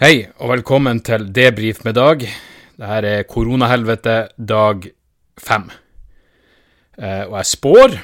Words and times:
Hei, 0.00 0.30
og 0.40 0.48
velkommen 0.48 1.02
til 1.04 1.26
Debrif 1.28 1.82
med 1.84 1.92
Dag. 1.98 2.22
Dette 2.80 2.98
er 3.04 3.26
koronahelvete 3.28 4.14
dag 4.48 4.86
fem. 5.36 5.66
Eh, 6.96 7.26
og 7.26 7.34
jeg 7.34 7.48
spår, 7.50 7.96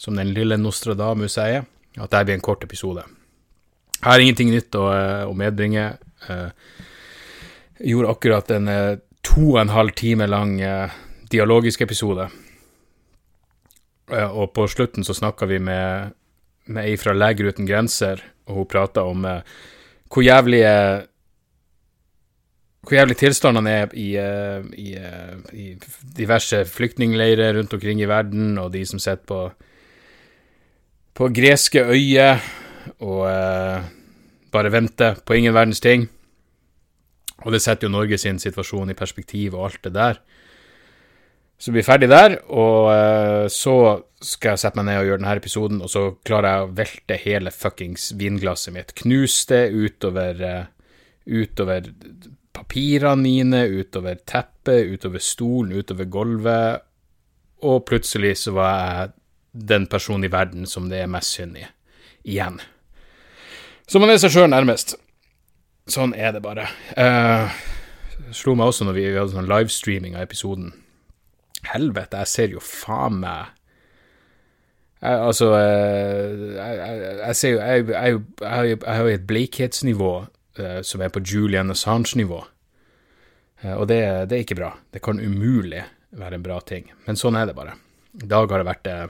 som 0.00 0.16
den 0.16 0.30
lille 0.32 0.56
Nostradamus 0.56 1.34
sier, 1.36 1.66
at 1.98 2.06
dette 2.06 2.22
blir 2.30 2.38
en 2.38 2.44
kort 2.46 2.64
episode. 2.64 3.04
Jeg 3.98 4.06
har 4.06 4.24
ingenting 4.24 4.54
nytt 4.54 4.78
å, 4.80 4.86
eh, 4.88 5.34
medbringe. 5.36 5.98
Eh, 6.30 6.48
jeg 7.82 7.92
gjorde 7.92 8.14
akkurat 8.14 8.50
en 8.56 8.68
eh, 8.68 8.96
to 9.22 9.50
og 9.50 9.60
en 9.60 9.74
halv 9.76 9.92
time 10.00 10.26
lang 10.26 10.58
eh, 10.62 10.96
dialogisk 11.28 11.84
episode. 11.84 12.30
Eh, 14.10 14.30
og 14.32 14.54
på 14.54 14.64
slutten 14.64 15.04
så 15.04 15.12
snakka 15.12 15.44
vi 15.44 15.58
med, 15.58 16.16
med 16.72 16.88
ei 16.88 16.96
fra 16.96 17.12
Leger 17.12 17.52
uten 17.52 17.68
grenser, 17.68 18.24
og 18.48 18.62
hun 18.62 18.72
prata 18.72 19.04
om 19.04 19.28
eh, 19.28 19.42
hvor 20.08 20.24
jævlige 20.24 21.04
hvor 22.88 22.96
jævlig 22.96 23.18
tilstandene 23.20 23.72
er 23.82 23.90
i, 23.92 24.08
eh, 24.16 24.64
i, 24.80 24.94
eh, 24.96 25.34
i 25.52 25.66
diverse 26.16 26.64
flyktningleirer 26.64 27.58
rundt 27.58 27.74
omkring 27.76 28.00
i 28.00 28.08
verden, 28.08 28.56
og 28.58 28.72
de 28.72 28.84
som 28.88 28.98
sitter 28.98 29.24
på, 29.28 29.40
på 31.14 31.28
greske 31.36 31.84
øyer 31.84 32.40
og 33.04 33.26
eh, 33.28 33.82
bare 34.52 34.72
venter 34.72 35.20
på 35.20 35.36
ingen 35.36 35.54
verdens 35.54 35.80
ting. 35.84 36.08
Og 37.44 37.52
det 37.52 37.60
setter 37.62 37.86
jo 37.86 37.92
Norge 37.92 38.18
sin 38.18 38.40
situasjon 38.40 38.90
i 38.90 38.98
perspektiv 38.98 39.54
og 39.54 39.68
alt 39.68 39.84
det 39.84 39.94
der. 39.94 40.20
Så 41.58 41.72
blir 41.72 41.82
vi 41.82 41.90
ferdig 41.90 42.08
der, 42.08 42.36
og 42.54 42.88
eh, 42.94 43.44
så 43.50 43.76
skal 44.22 44.54
jeg 44.54 44.62
sette 44.62 44.78
meg 44.78 44.88
ned 44.88 45.00
og 45.00 45.08
gjøre 45.08 45.20
denne 45.20 45.36
episoden, 45.40 45.80
og 45.82 45.90
så 45.90 46.04
klarer 46.26 46.48
jeg 46.48 46.64
å 46.64 46.74
velte 46.78 47.20
hele 47.20 47.52
fuckings 47.54 48.12
vinglasset 48.18 48.74
mitt. 48.74 48.94
Knuse 48.98 49.46
det 49.50 49.62
utover, 49.74 50.42
eh, 50.46 50.68
utover 51.26 51.90
papirene 52.58 53.22
mine, 53.22 53.62
utover 53.70 54.18
teppet, 54.26 54.90
utover 54.92 55.22
stolen, 55.22 55.76
utover 55.78 56.08
gulvet, 56.10 56.84
og 57.66 57.84
plutselig 57.86 58.36
så 58.42 58.54
var 58.56 58.74
jeg 58.78 59.14
den 59.68 59.86
personen 59.90 60.28
i 60.28 60.32
verden 60.32 60.66
som 60.70 60.88
det 60.90 61.02
er 61.02 61.10
mest 61.10 61.34
synd 61.38 61.58
i. 61.58 61.66
Igjen. 62.28 62.60
Så 63.88 64.00
man 64.02 64.12
er 64.12 64.20
seg 64.20 64.34
sjøl 64.34 64.50
nærmest. 64.52 64.96
Sånn 65.88 66.12
er 66.14 66.34
det 66.36 66.42
bare. 66.44 66.68
Uh, 66.92 67.48
slo 68.36 68.54
meg 68.58 68.70
også 68.70 68.86
når 68.86 68.98
vi 68.98 69.06
hadde 69.08 69.32
sånn 69.32 69.48
livestreaming 69.48 70.18
av 70.18 70.26
episoden. 70.26 70.74
Helvete, 71.72 72.20
jeg 72.22 72.30
ser 72.30 72.52
jo 72.54 72.62
faen 72.62 73.16
meg 73.22 73.54
jeg, 75.02 75.14
Altså, 75.26 75.48
eh, 75.58 76.36
jeg, 76.54 76.76
jeg, 76.78 77.16
jeg 77.18 77.36
ser 77.36 77.50
jo 77.50 77.56
Jeg, 77.90 78.20
har 78.46 79.00
jo 79.02 79.10
et 79.10 79.26
blekhetsnivå 79.26 80.12
som 80.82 81.02
er 81.02 81.12
på 81.14 81.22
Julian 81.24 81.70
Assange-nivå. 81.70 82.42
Eh, 83.62 83.74
og 83.74 83.88
det, 83.90 84.00
det 84.30 84.38
er 84.38 84.44
ikke 84.44 84.58
bra. 84.58 84.72
Det 84.90 85.02
kan 85.04 85.20
umulig 85.20 85.84
være 86.18 86.38
en 86.38 86.44
bra 86.44 86.60
ting. 86.60 86.90
Men 87.06 87.18
sånn 87.18 87.38
er 87.38 87.48
det 87.48 87.56
bare. 87.58 87.76
I 88.22 88.28
dag 88.30 88.50
har 88.50 88.62
det 88.62 88.68
vært 88.68 88.90
eh, 88.92 89.06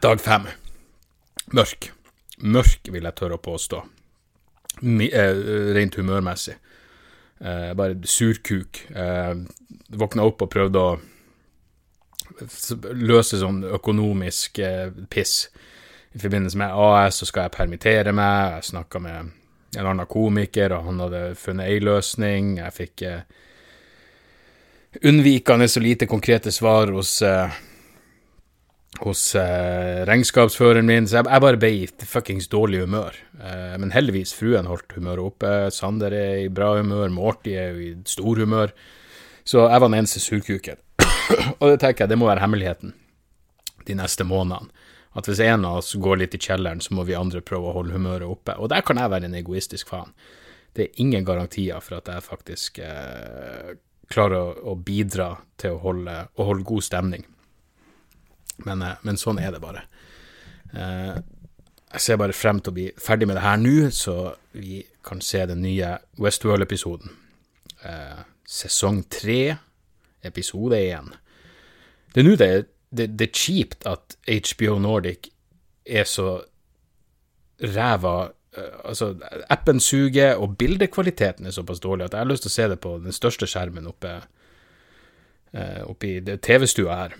dag 0.00 0.20
fem. 0.20 0.48
Mørk. 1.54 1.90
Mørk, 2.38 2.90
vil 2.92 3.06
jeg 3.08 3.18
tørre 3.18 3.38
å 3.38 3.42
påstå. 3.42 3.82
Mi, 4.86 5.08
eh, 5.10 5.34
rent 5.74 5.98
humørmessig. 5.98 6.56
Eh, 7.40 7.74
bare 7.74 7.98
surkuk. 8.04 8.84
Eh, 8.90 9.34
våkna 9.88 10.26
opp 10.26 10.42
og 10.42 10.50
prøvde 10.50 10.78
å 10.78 10.98
løse 12.94 13.38
sånn 13.40 13.64
økonomisk 13.64 14.58
eh, 14.62 14.90
piss. 15.10 15.48
I 16.18 16.20
forbindelse 16.20 16.58
med 16.58 16.74
AS 16.74 17.20
så 17.20 17.28
skal 17.28 17.46
jeg 17.46 17.54
permittere 17.54 18.10
meg. 18.10 18.56
Jeg 18.56 18.70
snakka 18.72 18.98
med 18.98 19.28
en 19.78 19.86
annen 19.86 20.08
komiker, 20.10 20.72
og 20.74 20.88
han 20.88 21.04
hadde 21.04 21.20
funnet 21.38 21.70
ei 21.70 21.78
løsning. 21.78 22.56
Jeg 22.58 22.74
fikk 22.74 23.04
eh, 23.06 23.20
unnvikende 25.06 25.68
så 25.70 25.82
lite 25.84 26.08
konkrete 26.10 26.50
svar 26.50 26.90
hos 26.90 27.20
eh, 27.22 27.54
hos 29.04 29.22
eh, 29.38 30.02
regnskapsføreren 30.08 30.88
min, 30.88 31.06
så 31.06 31.20
jeg, 31.20 31.28
jeg 31.30 31.44
bare 31.44 31.60
ble 31.60 31.70
i 31.76 31.86
fuckings 32.08 32.50
dårlig 32.50 32.82
humør. 32.82 33.14
Eh, 33.38 33.76
men 33.78 33.94
heldigvis, 33.94 34.34
fruen 34.34 34.66
holdt 34.66 34.96
humøret 34.96 35.22
oppe, 35.22 35.52
Sander 35.74 36.16
er 36.18 36.42
i 36.48 36.50
bra 36.50 36.72
humør, 36.80 37.06
Morty 37.14 37.54
er 37.54 37.76
jo 37.76 37.84
i 37.84 37.92
stor 38.10 38.42
humør, 38.42 38.74
så 39.46 39.68
jeg 39.68 39.84
var 39.84 39.86
den 39.86 40.00
eneste 40.00 40.24
surkuken. 40.24 40.82
og 41.60 41.70
det 41.70 41.78
tenker 41.84 42.04
jeg, 42.04 42.10
det 42.10 42.18
må 42.18 42.26
være 42.26 42.42
hemmeligheten 42.42 42.96
de 43.86 43.96
neste 44.02 44.26
månedene. 44.26 44.87
At 45.16 45.28
hvis 45.28 45.40
en 45.40 45.64
av 45.64 45.80
oss 45.80 45.94
går 45.96 46.20
litt 46.20 46.36
i 46.36 46.40
kjelleren, 46.42 46.82
så 46.84 46.94
må 46.94 47.06
vi 47.08 47.16
andre 47.16 47.40
prøve 47.40 47.70
å 47.70 47.76
holde 47.78 47.96
humøret 47.96 48.28
oppe. 48.28 48.56
Og 48.60 48.70
der 48.72 48.84
kan 48.86 49.00
jeg 49.00 49.12
være 49.12 49.30
en 49.30 49.38
egoistisk 49.38 49.88
faen. 49.88 50.12
Det 50.76 50.84
er 50.84 51.00
ingen 51.02 51.24
garantier 51.26 51.80
for 51.82 51.98
at 51.98 52.10
jeg 52.12 52.26
faktisk 52.26 52.78
eh, 52.84 53.72
klarer 54.12 54.38
å, 54.38 54.52
å 54.72 54.76
bidra 54.76 55.32
til 55.58 55.74
å 55.74 55.82
holde, 55.82 56.20
å 56.36 56.48
holde 56.50 56.68
god 56.68 56.86
stemning. 56.86 57.24
Men, 58.66 58.84
eh, 58.84 59.00
men 59.02 59.20
sånn 59.20 59.40
er 59.42 59.54
det 59.54 59.62
bare. 59.64 59.86
Eh, 60.74 61.18
jeg 61.94 62.04
ser 62.04 62.20
bare 62.20 62.36
frem 62.36 62.60
til 62.60 62.74
å 62.74 62.76
bli 62.76 62.88
ferdig 63.00 63.28
med 63.30 63.38
det 63.38 63.46
her 63.46 63.60
nå, 63.60 63.76
så 63.94 64.34
vi 64.52 64.82
kan 65.06 65.22
se 65.24 65.44
den 65.48 65.62
nye 65.64 65.94
Westworld-episoden. 66.20 67.14
Eh, 67.88 68.20
sesong 68.48 69.04
tre, 69.08 69.56
episode 70.26 70.76
én. 70.76 71.12
Det 72.12 72.20
er 72.20 72.26
nå 72.26 72.34
det, 72.40 72.52
det, 72.90 73.10
det 73.18 73.28
er 73.28 73.36
kjipt 73.36 73.86
at 73.88 74.16
HBO 74.26 74.78
Nordic 74.82 75.30
er 75.84 76.08
så 76.08 76.40
ræva 77.60 78.16
eh, 78.56 78.74
Altså, 78.84 79.12
appen 79.52 79.80
suger, 79.80 80.36
og 80.36 80.56
bildekvaliteten 80.58 81.46
er 81.46 81.54
såpass 81.54 81.80
dårlig 81.84 82.08
at 82.08 82.16
jeg 82.16 82.24
har 82.24 82.30
lyst 82.30 82.46
til 82.46 82.52
å 82.52 82.56
se 82.56 82.68
det 82.72 82.78
på 82.82 82.96
den 83.04 83.14
største 83.14 83.46
skjermen 83.46 83.86
oppe, 83.90 84.14
eh, 85.52 85.82
oppe 85.84 86.08
i 86.08 86.38
TV-stua 86.42 86.96
her. 87.02 87.16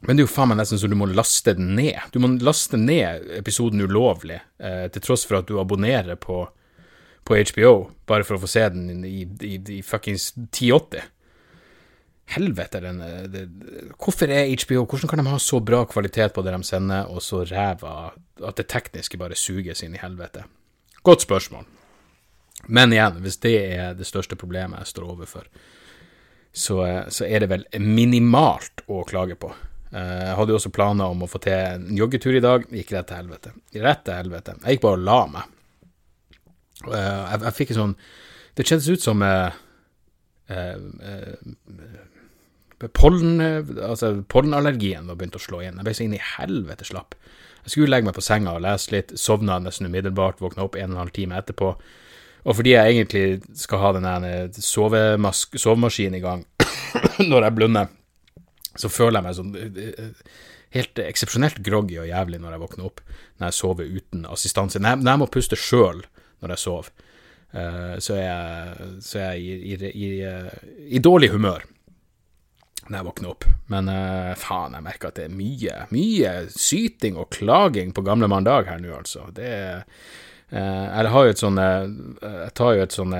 Men 0.00 0.16
det 0.16 0.24
er 0.24 0.26
jo 0.26 0.32
faen 0.34 0.50
meg 0.50 0.58
nesten 0.58 0.80
så 0.80 0.88
du 0.90 0.96
må 0.98 1.06
laste 1.08 1.54
den 1.56 1.74
ned. 1.78 2.00
Du 2.12 2.18
må 2.20 2.32
laste 2.44 2.80
ned 2.80 3.28
episoden 3.38 3.84
ulovlig, 3.84 4.40
eh, 4.58 4.86
til 4.92 5.04
tross 5.04 5.24
for 5.28 5.40
at 5.40 5.48
du 5.48 5.60
abonnerer 5.60 6.18
på, 6.20 6.42
på 7.24 7.40
HBO, 7.52 7.74
bare 8.08 8.26
for 8.26 8.36
å 8.36 8.42
få 8.42 8.50
se 8.50 8.66
den 8.74 9.04
i, 9.06 9.22
i, 9.22 9.56
i 9.78 9.80
fuckings 9.86 10.32
1080. 10.48 11.13
Helvete, 12.32 12.80
den 12.80 13.00
eh, 13.04 13.92
Hvorfor 14.00 14.30
er 14.32 14.48
HBO 14.48 14.86
Hvordan 14.88 15.10
kan 15.10 15.20
de 15.20 15.28
ha 15.28 15.38
så 15.42 15.58
bra 15.60 15.82
kvalitet 15.84 16.32
på 16.34 16.42
det 16.42 16.54
de 16.56 16.64
sender, 16.64 17.10
og 17.12 17.20
så 17.22 17.42
ræva 17.50 18.12
at 18.40 18.56
det 18.56 18.68
tekniske 18.72 19.18
bare 19.20 19.36
suges 19.36 19.82
inn 19.84 19.94
i 19.94 20.00
helvete? 20.00 20.46
Godt 21.04 21.26
spørsmål. 21.26 21.66
Men 22.72 22.92
igjen, 22.96 23.18
hvis 23.20 23.36
det 23.44 23.54
er 23.76 23.94
det 23.98 24.06
største 24.08 24.38
problemet 24.40 24.80
jeg 24.80 24.92
står 24.94 25.10
overfor, 25.12 25.44
så, 26.54 26.80
eh, 26.86 27.04
så 27.12 27.26
er 27.28 27.44
det 27.44 27.50
vel 27.52 27.66
minimalt 27.82 28.84
å 28.88 29.02
klage 29.04 29.36
på. 29.36 29.52
Eh, 29.92 30.24
Jeg 30.30 30.36
hadde 30.38 30.54
jo 30.54 30.58
også 30.58 30.72
planer 30.72 31.12
om 31.12 31.22
å 31.22 31.28
få 31.30 31.38
til 31.44 31.52
en 31.52 31.90
joggetur 31.98 32.34
i 32.38 32.40
dag. 32.42 32.64
Gikk 32.72 32.92
rett 32.96 33.06
til 33.10 33.16
helvete. 33.20 33.52
Rett 33.84 34.04
til 34.06 34.14
helvete. 34.16 34.56
Jeg 34.64 34.78
gikk 34.78 34.86
bare 34.88 34.98
og 34.98 35.04
la 35.04 35.20
meg. 35.26 35.50
Jeg, 36.84 37.40
jeg 37.44 37.54
fikk 37.56 37.70
en 37.70 37.76
sånn 37.78 37.92
Det 38.58 38.64
kjentes 38.66 38.88
ut 38.92 39.00
som 39.02 39.22
eh, 39.24 39.54
eh, 40.50 40.74
pollen, 42.92 43.40
altså 43.80 44.10
pollenallergien 44.28 45.08
var 45.08 45.18
begynt 45.18 45.38
å 45.38 45.42
slå 45.42 45.62
inn. 45.64 45.78
Jeg 45.80 45.86
ble 45.86 45.94
så 45.96 46.04
inn 46.04 46.16
i 46.16 46.24
helvete 46.36 46.86
slapp. 46.88 47.16
Jeg 47.64 47.72
skulle 47.72 47.92
legge 47.94 48.08
meg 48.10 48.16
på 48.16 48.24
senga 48.24 48.56
og 48.58 48.64
lese 48.64 48.92
litt, 48.92 49.14
sovna 49.18 49.56
nesten 49.62 49.88
umiddelbart, 49.88 50.42
våkna 50.44 50.66
opp 50.66 50.76
en 50.76 50.90
og 50.90 50.96
en 50.98 51.02
halv 51.06 51.14
time 51.16 51.38
etterpå. 51.40 51.70
Og 52.44 52.58
fordi 52.58 52.74
jeg 52.74 52.96
egentlig 52.96 53.56
skal 53.56 53.80
ha 53.80 53.92
den 53.96 54.56
sovemaskinen 54.60 56.18
i 56.18 56.24
gang 56.24 56.42
når 57.30 57.46
jeg 57.46 57.56
blunder, 57.56 57.94
så 58.76 58.90
føler 58.92 59.20
jeg 59.20 59.24
meg 59.24 59.38
sånn 59.38 59.54
eh, 59.56 60.10
helt 60.76 61.00
eksepsjonelt 61.00 61.62
groggy 61.64 61.96
og 62.02 62.10
jævlig 62.10 62.40
når 62.42 62.56
jeg 62.56 62.62
våkner 62.64 62.88
opp, 62.90 63.00
når 63.38 63.48
jeg 63.48 63.58
sover 63.60 63.96
uten 63.96 64.26
assistanse. 64.28 64.82
Når 64.82 64.92
jeg, 64.92 65.04
når 65.06 65.14
jeg 65.14 65.22
må 65.22 65.30
puste 65.38 65.58
sjøl 65.60 66.02
når 66.42 66.52
jeg 66.52 66.62
sover, 66.66 66.90
eh, 67.56 67.94
så 68.04 68.18
er 68.18 68.26
jeg, 68.26 68.90
så 69.06 69.22
er 69.22 69.30
jeg 69.30 69.40
i, 69.40 69.72
i, 69.72 69.92
i, 69.94 70.10
eh, 70.28 70.68
i 70.98 71.00
dårlig 71.00 71.32
humør 71.32 71.64
når 72.88 72.98
jeg 72.98 73.06
våkner 73.08 73.32
opp. 73.32 73.48
Men 73.72 73.88
uh, 73.90 74.34
faen, 74.38 74.76
jeg 74.76 74.86
merker 74.86 75.10
at 75.10 75.18
det 75.18 75.26
er 75.28 75.38
mye, 75.38 75.78
mye 75.94 76.34
syting 76.52 77.18
og 77.20 77.30
klaging 77.34 77.94
på 77.96 78.04
gamle 78.06 78.28
mandag 78.30 78.70
her 78.70 78.82
nå, 78.82 78.92
altså. 78.98 79.28
Det 79.34 79.50
er 79.50 79.82
jeg 80.54 81.10
har 81.10 81.24
jo 81.24 81.30
et 81.32 81.40
sånn 81.40 81.56
Jeg 81.58 82.50
tar 82.54 82.74
jo 82.76 82.82
et 82.84 82.94
sånn 82.94 83.14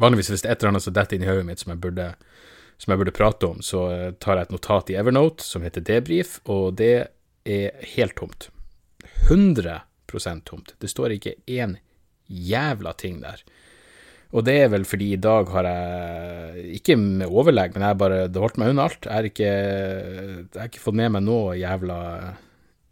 Vanligvis 0.00 0.30
hvis 0.30 0.44
det 0.44 0.48
er 0.48 0.54
et 0.54 0.62
eller 0.62 0.70
annet 0.72 0.84
som 0.86 0.94
detter 0.96 1.18
inn 1.18 1.24
i 1.26 1.28
hodet 1.28 1.44
mitt 1.44 1.60
som 1.60 1.72
jeg 1.74 1.82
burde 1.82 2.06
som 2.80 2.92
jeg 2.92 3.00
burde 3.00 3.14
prate 3.14 3.46
om, 3.46 3.60
så 3.62 3.84
tar 4.20 4.38
jeg 4.38 4.48
et 4.48 4.54
notat 4.54 4.90
i 4.92 4.96
Evernote 4.98 5.44
som 5.46 5.64
heter 5.64 5.84
debrief, 5.84 6.40
og 6.50 6.74
det 6.80 6.94
er 7.46 7.86
helt 7.94 8.16
tomt. 8.18 8.48
100% 9.30 10.44
tomt. 10.48 10.74
Det 10.82 10.90
står 10.90 11.14
ikke 11.16 11.36
én 11.46 11.78
jævla 12.26 12.92
ting 12.98 13.20
der. 13.22 13.44
Og 14.34 14.42
det 14.46 14.54
er 14.64 14.70
vel 14.72 14.86
fordi 14.88 15.12
i 15.14 15.20
dag 15.22 15.46
har 15.54 15.68
jeg, 15.68 16.64
ikke 16.80 16.96
med 16.98 17.30
overlegg, 17.30 17.74
men 17.76 17.86
jeg 17.86 17.98
bare 18.00 18.24
det 18.26 18.42
holdt 18.42 18.58
meg 18.58 18.72
unna 18.72 18.88
alt. 18.88 19.06
Jeg 19.06 19.14
har 19.14 19.28
ikke, 19.28 19.50
jeg 19.52 20.58
har 20.58 20.70
ikke 20.70 20.82
fått 20.82 20.98
med 20.98 21.14
meg 21.14 21.26
noe 21.26 21.58
jævla 21.60 21.98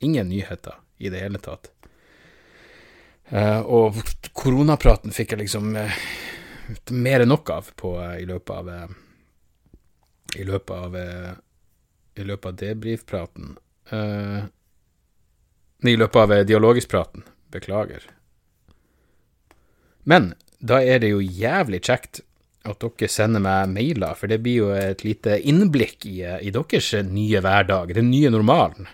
Ingen 0.03 0.33
nyheter 0.33 0.81
i 0.99 1.11
det 1.15 1.21
hele 1.23 1.39
tatt. 1.39 1.69
Uh, 3.31 3.61
og 3.63 4.01
koronapraten 4.35 5.15
fikk 5.15 5.37
jeg 5.37 5.45
liksom 5.45 5.77
uh, 5.79 6.01
mer 6.91 7.23
enn 7.23 7.31
nok 7.31 7.53
av 7.55 7.69
på, 7.79 7.93
uh, 8.03 8.17
i 8.19 8.27
løpet 8.27 8.51
av 8.57 8.73
I 10.43 10.49
løpet 10.49 10.75
av 10.75 10.97
I 10.99 12.27
løpet 12.27 12.51
av 12.51 12.59
debrifpraten. 12.65 13.55
I 15.83 15.97
løpet 15.97 16.17
av 16.17 16.33
eh, 16.33 16.45
dialogisk-praten. 16.47 17.25
Beklager. 17.53 18.05
Men 20.03 20.33
da 20.63 20.79
er 20.83 21.03
det 21.03 21.11
jo 21.11 21.21
jævlig 21.23 21.83
kjekt 21.83 22.23
at 22.63 22.79
dere 22.79 23.11
sender 23.11 23.43
meg 23.43 23.71
mailer, 23.73 24.15
for 24.15 24.31
det 24.31 24.39
blir 24.45 24.61
jo 24.61 24.69
et 24.77 25.03
lite 25.03 25.41
innblikk 25.51 26.07
i, 26.07 26.21
i 26.23 26.53
deres 26.55 26.93
nye 27.09 27.43
hverdag, 27.43 27.95
den 27.97 28.13
nye 28.13 28.31
normalen. 28.31 28.87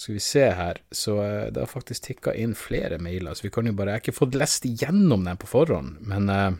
Skal 0.00 0.16
vi 0.16 0.22
se 0.24 0.46
her, 0.56 0.80
så 0.90 1.18
eh, 1.22 1.50
det 1.52 1.60
har 1.62 1.70
faktisk 1.70 2.08
tikka 2.08 2.32
inn 2.34 2.56
flere 2.58 2.96
mailer, 2.98 3.36
så 3.36 3.44
vi 3.44 3.52
kan 3.52 3.68
jo 3.68 3.74
bare 3.76 3.92
Jeg 3.92 4.00
har 4.00 4.04
ikke 4.06 4.16
fått 4.16 4.38
lest 4.40 4.64
igjennom 4.66 5.28
dem 5.28 5.38
på 5.38 5.50
forhånd, 5.50 6.00
men 6.08 6.32
uh, 6.32 6.56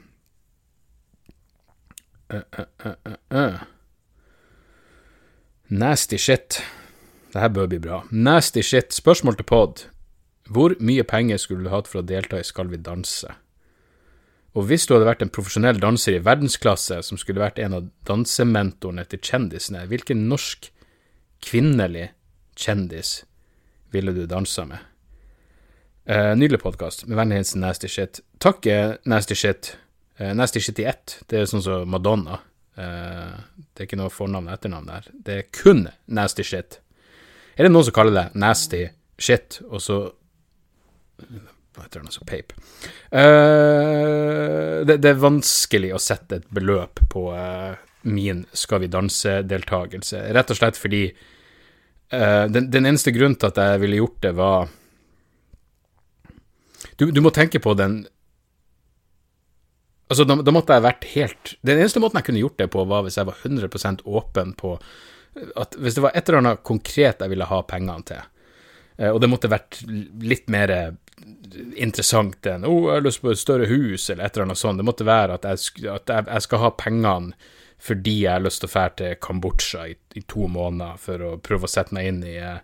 uh, 2.36 3.16
uh, 3.32 3.64
Nasty 5.72 6.20
shit. 6.20 6.60
Det 7.32 7.40
her 7.40 7.48
bør 7.48 7.70
bli 7.72 7.80
bra. 7.80 8.02
Nasty 8.12 8.60
shit. 8.60 8.92
Spørsmål 8.92 9.40
til 9.40 9.48
pod. 9.48 9.86
Hvor 10.52 10.76
mye 10.84 11.02
penger 11.02 11.40
skulle 11.40 11.64
du 11.64 11.72
hatt 11.72 11.88
for 11.88 12.02
å 12.02 12.06
delta 12.06 12.36
i 12.36 12.44
Skal 12.44 12.68
vi 12.68 12.76
danse? 12.76 13.32
Og 14.52 14.66
hvis 14.68 14.84
du 14.84 14.94
hadde 14.94 15.08
vært 15.08 15.22
en 15.24 15.32
profesjonell 15.32 15.80
danser 15.80 16.18
i 16.18 16.22
verdensklasse 16.24 16.98
som 17.06 17.20
skulle 17.20 17.40
vært 17.40 17.60
en 17.62 17.78
av 17.78 17.88
dansementorene 18.08 19.04
til 19.08 19.22
kjendisene, 19.24 19.86
hvilken 19.88 20.26
norsk 20.28 20.68
kvinnelig 21.42 22.10
kjendis 22.60 23.22
ville 23.94 24.12
du 24.16 24.26
dansa 24.28 24.66
med? 24.68 24.84
Uh, 26.02 26.34
nydelig 26.36 26.60
podkast. 26.60 27.06
Med 27.06 27.16
vennlig 27.16 27.40
hilsen 27.40 27.62
Nasty 27.64 27.88
Shit. 27.88 28.20
Takk, 28.42 28.66
uh, 28.66 28.98
Nasty 29.08 29.38
Shit. 29.38 29.76
Uh, 30.20 30.32
nasty 30.36 30.60
Shit 30.60 30.82
i 30.82 30.88
ett. 30.90 31.20
Det 31.30 31.40
er 31.40 31.48
sånn 31.48 31.62
som 31.64 31.88
Madonna. 31.88 32.40
Uh, 32.76 33.38
det 33.72 33.84
er 33.84 33.88
ikke 33.88 34.00
noe 34.00 34.12
fornavn 34.12 34.50
og 34.50 34.56
etternavn 34.56 34.90
der. 34.90 35.12
Det 35.14 35.38
er 35.38 35.52
kun 35.54 35.86
Nasty 36.10 36.44
Shit. 36.44 36.82
Er 37.56 37.66
det 37.66 37.72
noen 37.72 37.84
som 37.86 37.94
kaller 37.96 38.16
det 38.16 38.40
nasty 38.40 38.86
shit, 39.20 39.60
og 39.68 39.82
så 39.84 39.98
Hva 41.72 41.84
heter 41.86 42.02
det, 42.02 42.08
altså 42.08 42.24
pape? 42.28 42.56
Uh, 43.12 44.31
det, 44.84 44.98
det, 45.02 45.12
er 45.12 45.22
vanskelig 45.22 45.92
å 45.94 46.00
sette 46.02 46.40
et 46.40 46.48
beløp 46.54 47.02
på 47.12 47.26
uh, 47.34 47.74
min 48.02 48.44
Skal 48.56 48.82
vi 48.84 48.90
danse-deltakelse, 48.92 50.24
rett 50.34 50.50
og 50.52 50.58
slett 50.58 50.78
fordi 50.80 51.04
uh, 51.10 52.46
den, 52.50 52.70
den, 52.72 52.88
eneste 52.88 53.14
grunnen 53.14 53.38
til 53.38 53.52
at 53.52 53.60
jeg 53.62 53.82
ville 53.84 54.00
gjort 54.02 54.18
det, 54.24 54.32
var 54.38 54.72
Du, 56.96 57.08
du 57.10 57.22
må 57.24 57.34
tenke 57.34 57.62
på 57.62 57.76
den 57.78 58.02
Altså, 60.12 60.26
da, 60.28 60.36
da, 60.44 60.52
måtte 60.52 60.76
jeg 60.76 60.84
vært 60.84 61.08
helt 61.14 61.54
Den 61.64 61.78
eneste 61.78 62.02
måten 62.02 62.20
jeg 62.20 62.26
kunne 62.28 62.42
gjort 62.42 62.58
det 62.60 62.68
på, 62.74 62.84
var 62.84 63.06
hvis 63.06 63.16
jeg 63.16 63.28
var 63.30 63.46
100% 63.48 64.04
åpen 64.04 64.52
på 64.58 64.76
at 65.32 65.78
hvis 65.80 65.96
det 65.96 66.02
var 66.04 66.12
et 66.12 66.28
eller 66.28 66.42
annet 66.42 66.60
konkret 66.66 67.22
jeg 67.24 67.32
ville 67.32 67.46
ha 67.48 67.62
pengene 67.64 68.04
til, 68.04 68.20
eh, 68.98 69.08
og 69.08 69.20
det 69.22 69.30
måtte 69.32 69.48
vært 69.48 69.78
litt 69.88 70.50
mer 70.52 70.68
interessant 71.76 72.46
enn 72.46 72.64
oh, 72.66 72.88
jeg 72.88 73.00
har 73.00 73.04
lyst 73.06 73.22
på 73.22 73.32
et 73.32 73.40
større 73.40 73.66
hus', 73.70 74.10
eller 74.10 74.24
et 74.24 74.36
eller 74.36 74.48
annet 74.48 74.60
sånt. 74.60 74.80
Det 74.80 74.86
måtte 74.86 75.06
være 75.08 75.38
at 75.38 75.44
jeg, 75.48 75.88
at 75.92 76.10
jeg 76.10 76.46
skal 76.46 76.64
ha 76.64 76.72
pengene 76.78 77.36
fordi 77.82 78.20
jeg 78.22 78.36
har 78.36 78.42
lyst 78.44 78.62
til 78.62 78.70
å 78.70 78.72
dra 78.76 78.88
til 78.94 79.14
Kambodsja 79.18 79.86
i, 79.90 79.96
i, 80.14 80.22
to 80.30 80.46
måneder 80.46 80.98
for 81.02 81.24
å 81.26 81.30
prøve 81.42 81.66
å 81.66 81.70
sette 81.70 81.94
meg 81.96 82.12
inn 82.12 82.20
i 82.22 82.36
eh, 82.38 82.60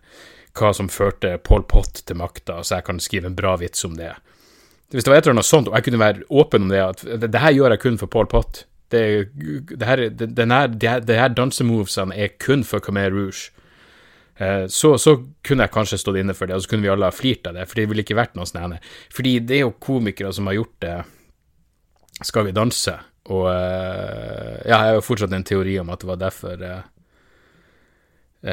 hva 0.59 0.71
som 0.75 0.91
førte 0.91 1.33
Pol 1.43 1.65
Pot 1.67 2.05
til 2.06 2.19
makta, 2.21 2.61
så 2.62 2.79
jeg 2.79 2.87
kan 2.87 3.03
skrive 3.03 3.31
en 3.31 3.39
bra 3.39 3.56
vits 3.59 3.83
om 3.87 3.97
det. 3.99 4.12
Hvis 4.94 5.05
det 5.05 5.11
var 5.11 5.19
et 5.19 5.27
eller 5.27 5.41
annet 5.41 5.49
sånt, 5.49 5.69
og 5.69 5.75
jeg 5.75 5.89
kunne 5.89 6.01
være 6.01 6.27
åpen 6.31 6.69
om 6.69 6.71
det, 6.71 6.83
at 6.85 7.03
det, 7.03 7.33
det 7.35 7.43
her 7.43 7.56
gjør 7.56 7.75
jeg 7.75 7.83
kun 7.83 7.99
for 8.01 8.15
Pol 8.15 8.31
Pot, 8.31 8.62
det, 8.94 9.03
det, 9.35 9.85
her, 9.85 10.06
det 10.09 10.49
her, 10.49 11.03
her 11.19 11.35
dansemovesene 11.35 12.15
er 12.17 12.33
kun 12.41 12.62
for 12.65 12.81
Khmer 12.81 13.12
Rouge. 13.12 13.51
Eh, 14.38 14.67
så, 14.70 14.93
så, 14.99 15.17
kunne 15.43 15.67
jeg 15.67 15.75
kanskje 15.75 15.99
stått 15.99 16.20
inne 16.20 16.35
for 16.37 16.46
det, 16.46 16.55
og 16.55 16.62
så 16.62 16.70
kunne 16.70 16.87
vi 16.87 16.90
alle 16.93 17.08
ha 17.08 17.14
flirt 17.14 17.49
av 17.50 17.56
det, 17.58 17.64
for 17.67 17.81
det 17.81 17.88
ville 17.90 18.05
ikke 18.05 18.19
vært 18.19 18.37
noe 18.38 18.46
sånn 18.46 18.76
Fordi 19.11 19.38
det 19.43 19.56
er 19.56 19.64
jo 19.64 19.79
komikere 19.82 20.31
som 20.35 20.46
har 20.46 20.61
gjort 20.61 20.76
det 20.85 20.96
Skal 22.29 22.46
vi 22.46 22.55
danse? 22.55 22.94
Og 23.35 23.49
eh, 23.50 24.55
ja, 24.62 24.76
jeg 24.76 24.79
har 24.79 24.94
jo 24.96 25.05
fortsatt 25.05 25.35
en 25.35 25.46
teori 25.46 25.75
om 25.82 25.90
at 25.90 26.00
det 26.00 26.08
var 26.08 26.20
derfor 26.23 26.62
eh, 26.64 26.85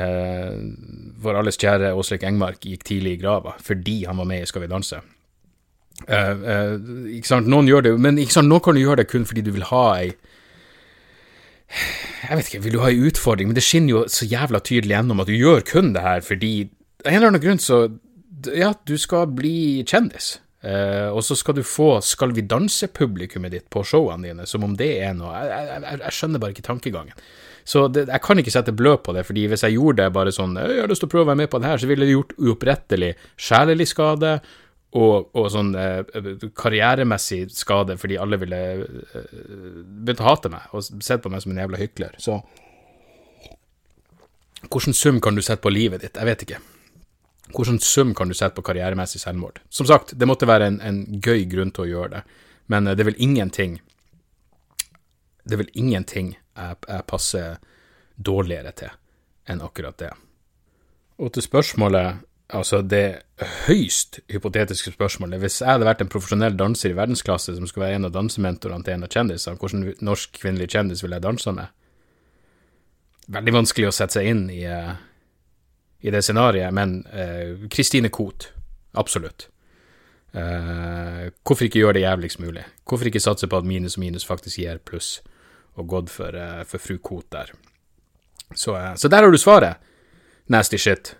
eh, 0.02 0.58
vår 1.22 1.42
alles 1.42 1.62
kjære 1.62 1.94
Åsrik 1.96 2.26
Engmark 2.28 2.66
gikk 2.66 2.84
tidlig 2.90 3.16
i 3.16 3.22
grava, 3.22 3.54
fordi 3.64 4.02
han 4.10 4.18
var 4.20 4.28
med 4.32 4.44
i 4.44 4.50
Skal 4.50 4.66
vi 4.66 4.72
danse. 4.72 5.00
Eh, 6.10 6.34
eh, 6.34 6.74
ikke 7.16 7.30
sant, 7.30 7.48
Noen 7.52 7.70
gjør 7.70 7.86
det, 7.86 7.94
men 8.04 8.20
ikke 8.20 8.40
sant, 8.40 8.52
noen 8.52 8.66
kan 8.66 8.82
gjøre 8.82 9.04
det 9.04 9.10
kun 9.14 9.28
fordi 9.30 9.46
du 9.46 9.54
vil 9.56 9.70
ha 9.70 9.86
ei 10.02 10.10
Jeg 12.26 12.40
vet 12.40 12.50
ikke, 12.50 12.64
vil 12.66 12.78
du 12.78 12.82
ha 12.82 12.90
ei 12.90 13.04
utfordring, 13.10 13.50
men 13.52 13.58
det 13.58 13.66
skinner 13.66 13.94
jo 13.94 14.02
så 14.12 14.28
jævla 14.30 14.62
tydelig 14.66 14.96
gjennom 14.96 15.22
at 15.22 15.30
du 15.30 15.36
gjør 15.36 15.62
kun 15.68 15.94
det 15.96 16.06
her 16.06 16.26
fordi 16.26 16.56
Av 17.06 17.12
en 17.12 17.20
eller 17.20 17.34
annen 17.34 17.44
grunn 17.44 17.62
så 17.62 17.86
Ja, 18.56 18.74
du 18.86 18.96
skal 19.02 19.30
bli 19.34 19.84
kjendis. 19.88 20.40
Uh, 20.66 21.14
og 21.14 21.22
så 21.22 21.36
skal 21.38 21.60
du 21.60 21.62
få 21.62 22.00
Skal 22.02 22.32
vi 22.34 22.42
danse-publikummet 22.42 23.54
ditt 23.54 23.68
på 23.70 23.84
showene 23.86 24.26
dine, 24.26 24.48
som 24.50 24.64
om 24.66 24.74
det 24.78 24.96
er 25.06 25.14
noe 25.14 25.30
Jeg, 25.46 25.66
jeg, 25.70 26.00
jeg 26.02 26.16
skjønner 26.18 26.42
bare 26.42 26.56
ikke 26.56 26.66
tankegangen. 26.66 27.26
Så 27.66 27.88
det, 27.90 28.08
jeg 28.10 28.22
kan 28.22 28.42
ikke 28.42 28.54
sette 28.54 28.74
blø 28.78 28.96
på 29.02 29.14
det, 29.14 29.26
fordi 29.26 29.48
hvis 29.50 29.66
jeg 29.66 29.78
gjorde 29.78 30.04
det 30.04 30.14
bare 30.14 30.34
sånn 30.34 30.58
Jeg 30.58 30.84
har 30.84 30.90
lyst 30.90 31.06
til 31.06 31.10
å 31.10 31.14
prøve 31.14 31.28
å 31.28 31.32
være 31.34 31.44
med 31.44 31.52
på 31.54 31.62
det 31.62 31.70
her, 31.70 31.82
så 31.82 31.90
ville 31.90 32.06
det 32.08 32.16
gjort 32.16 32.34
uopprettelig 32.38 33.12
sjelelig 33.38 33.90
skade 33.94 34.38
og, 34.96 35.32
og 35.36 35.48
sånn 35.52 35.74
eh, 35.76 36.04
karrieremessig 36.56 37.50
skade 37.54 37.98
fordi 38.00 38.20
alle 38.22 38.40
ville 38.40 38.60
eh, 38.76 39.34
begynt 40.06 40.22
å 40.24 40.30
hate 40.30 40.52
meg 40.54 40.72
og 40.72 40.86
sett 41.04 41.24
på 41.24 41.32
meg 41.34 41.44
som 41.44 41.52
en 41.52 41.60
jævla 41.60 41.82
hykler. 41.82 42.16
Så 42.22 42.40
hvilken 44.66 44.96
sum 44.98 45.20
kan 45.22 45.36
du 45.36 45.44
sette 45.46 45.64
på 45.64 45.74
livet 45.74 46.06
ditt? 46.06 46.16
Jeg 46.16 46.30
vet 46.30 46.46
ikke. 46.46 46.62
Hvilken 47.52 47.80
sum 47.84 48.14
kan 48.18 48.32
du 48.32 48.38
sette 48.38 48.56
på 48.58 48.64
karrieremessig 48.66 49.22
selvmord? 49.22 49.60
Som 49.70 49.88
sagt, 49.90 50.16
det 50.18 50.30
måtte 50.30 50.48
være 50.50 50.72
en, 50.72 50.80
en 50.82 51.04
gøy 51.20 51.44
grunn 51.52 51.74
til 51.76 51.86
å 51.86 51.92
gjøre 51.92 52.14
det, 52.16 52.24
men 52.72 52.88
eh, 52.88 52.96
det 52.96 53.04
er 53.04 53.12
vel 53.12 53.24
ingenting 53.28 53.82
Det 55.46 55.54
er 55.54 55.62
vel 55.62 55.76
ingenting 55.78 56.32
jeg, 56.34 56.78
jeg 56.88 57.04
passer 57.06 57.58
dårligere 58.16 58.72
til 58.74 58.96
enn 59.46 59.62
akkurat 59.62 59.98
det. 60.00 60.14
Og 61.22 61.36
til 61.36 61.44
spørsmålet 61.46 62.24
altså 62.54 62.82
det 62.86 63.24
høyst 63.66 64.20
hypotetiske 64.30 64.94
spørsmålet 64.94 65.40
Hvis 65.42 65.62
jeg 65.62 65.70
hadde 65.70 65.88
vært 65.88 66.04
en 66.04 66.12
profesjonell 66.12 66.58
danser 66.58 66.94
i 66.94 66.98
verdensklasse 66.98 67.56
som 67.56 67.68
skulle 67.68 67.88
være 67.88 68.00
en 68.00 68.10
av 68.10 68.14
dansementorene 68.14 68.86
til 68.86 68.94
en 68.94 69.08
av 69.08 69.12
kjendisene, 69.12 69.58
hvilken 69.60 70.06
norsk 70.06 70.38
kvinnelig 70.38 70.70
kjendis 70.76 71.04
ville 71.04 71.18
jeg 71.18 71.26
dansa 71.26 71.56
med? 71.56 71.74
Veldig 73.36 73.56
vanskelig 73.56 73.90
å 73.90 73.96
sette 73.96 74.20
seg 74.20 74.30
inn 74.30 74.46
i, 74.54 74.62
uh, 74.70 74.94
i 76.06 76.14
det 76.14 76.22
scenarioet, 76.22 76.74
men 76.78 77.00
Kristine 77.74 78.12
uh, 78.12 78.14
Koht, 78.14 78.52
absolutt. 78.94 79.48
Uh, 80.36 81.34
hvorfor 81.42 81.66
ikke 81.66 81.82
gjøre 81.82 81.98
det 81.98 82.06
jævligst 82.06 82.44
mulig? 82.44 82.68
Hvorfor 82.86 83.10
ikke 83.10 83.24
satse 83.24 83.50
på 83.50 83.58
at 83.58 83.66
minus 83.66 83.98
og 83.98 84.06
minus 84.06 84.28
faktisk 84.30 84.62
gir 84.62 84.78
pluss, 84.86 85.24
og 85.74 85.90
gått 85.90 86.14
for, 86.14 86.38
for 86.70 86.80
fru 86.80 87.00
Koht 87.02 87.32
der? 87.34 87.56
Så, 88.54 88.78
så 88.96 89.10
der 89.10 89.26
har 89.26 89.34
du 89.34 89.42
svaret. 89.42 89.82
Nasty 90.46 90.78
shit 90.78 91.16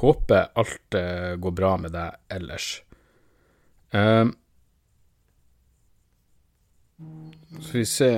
håper 0.00 0.52
alt 0.58 0.96
uh, 0.96 1.34
går 1.40 1.56
bra 1.56 1.74
med 1.80 1.94
deg 1.94 2.16
ellers. 2.32 2.68
Uh, 3.92 4.30
skal 7.60 7.80
vi 7.80 7.88
se 7.88 8.12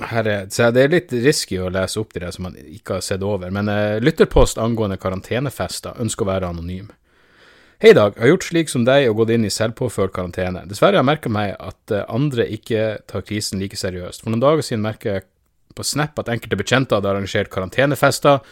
her 0.00 0.26
er, 0.28 0.46
Det 0.46 0.82
er 0.82 0.92
litt 0.92 1.12
risky 1.12 1.58
å 1.58 1.70
lese 1.72 2.00
opp 2.00 2.14
det 2.14 2.30
som 2.34 2.46
man 2.46 2.56
ikke 2.60 2.98
har 2.98 3.04
sett 3.04 3.24
over, 3.26 3.50
men 3.50 3.68
uh, 3.68 3.98
lytterpost 4.02 4.60
angående 4.60 5.00
karantenefester 5.00 6.00
ønsker 6.00 6.26
å 6.26 6.32
være 6.32 6.52
anonym. 6.54 6.90
Hei, 7.80 7.94
Dag. 7.96 8.12
Jeg 8.12 8.20
har 8.26 8.34
gjort 8.34 8.44
slik 8.44 8.68
som 8.68 8.82
deg 8.84 9.06
og 9.08 9.22
gått 9.22 9.30
inn 9.32 9.46
i 9.48 9.52
selvpåført 9.52 10.12
karantene. 10.12 10.66
Dessverre 10.68 10.98
har 10.98 11.00
jeg 11.00 11.08
merka 11.08 11.30
meg 11.32 11.54
at 11.56 11.94
andre 12.12 12.44
ikke 12.52 12.98
tar 13.08 13.24
krisen 13.24 13.62
like 13.62 13.78
seriøst. 13.80 14.20
For 14.20 14.28
noen 14.28 14.42
dager 14.42 14.66
siden 14.66 14.84
merka 14.84 15.14
jeg 15.14 15.24
på 15.72 15.86
Snap 15.86 16.18
at 16.20 16.28
enkelte 16.28 16.58
bekjente 16.60 16.98
hadde 16.98 17.08
arrangert 17.08 17.48
karantenefester 17.52 18.42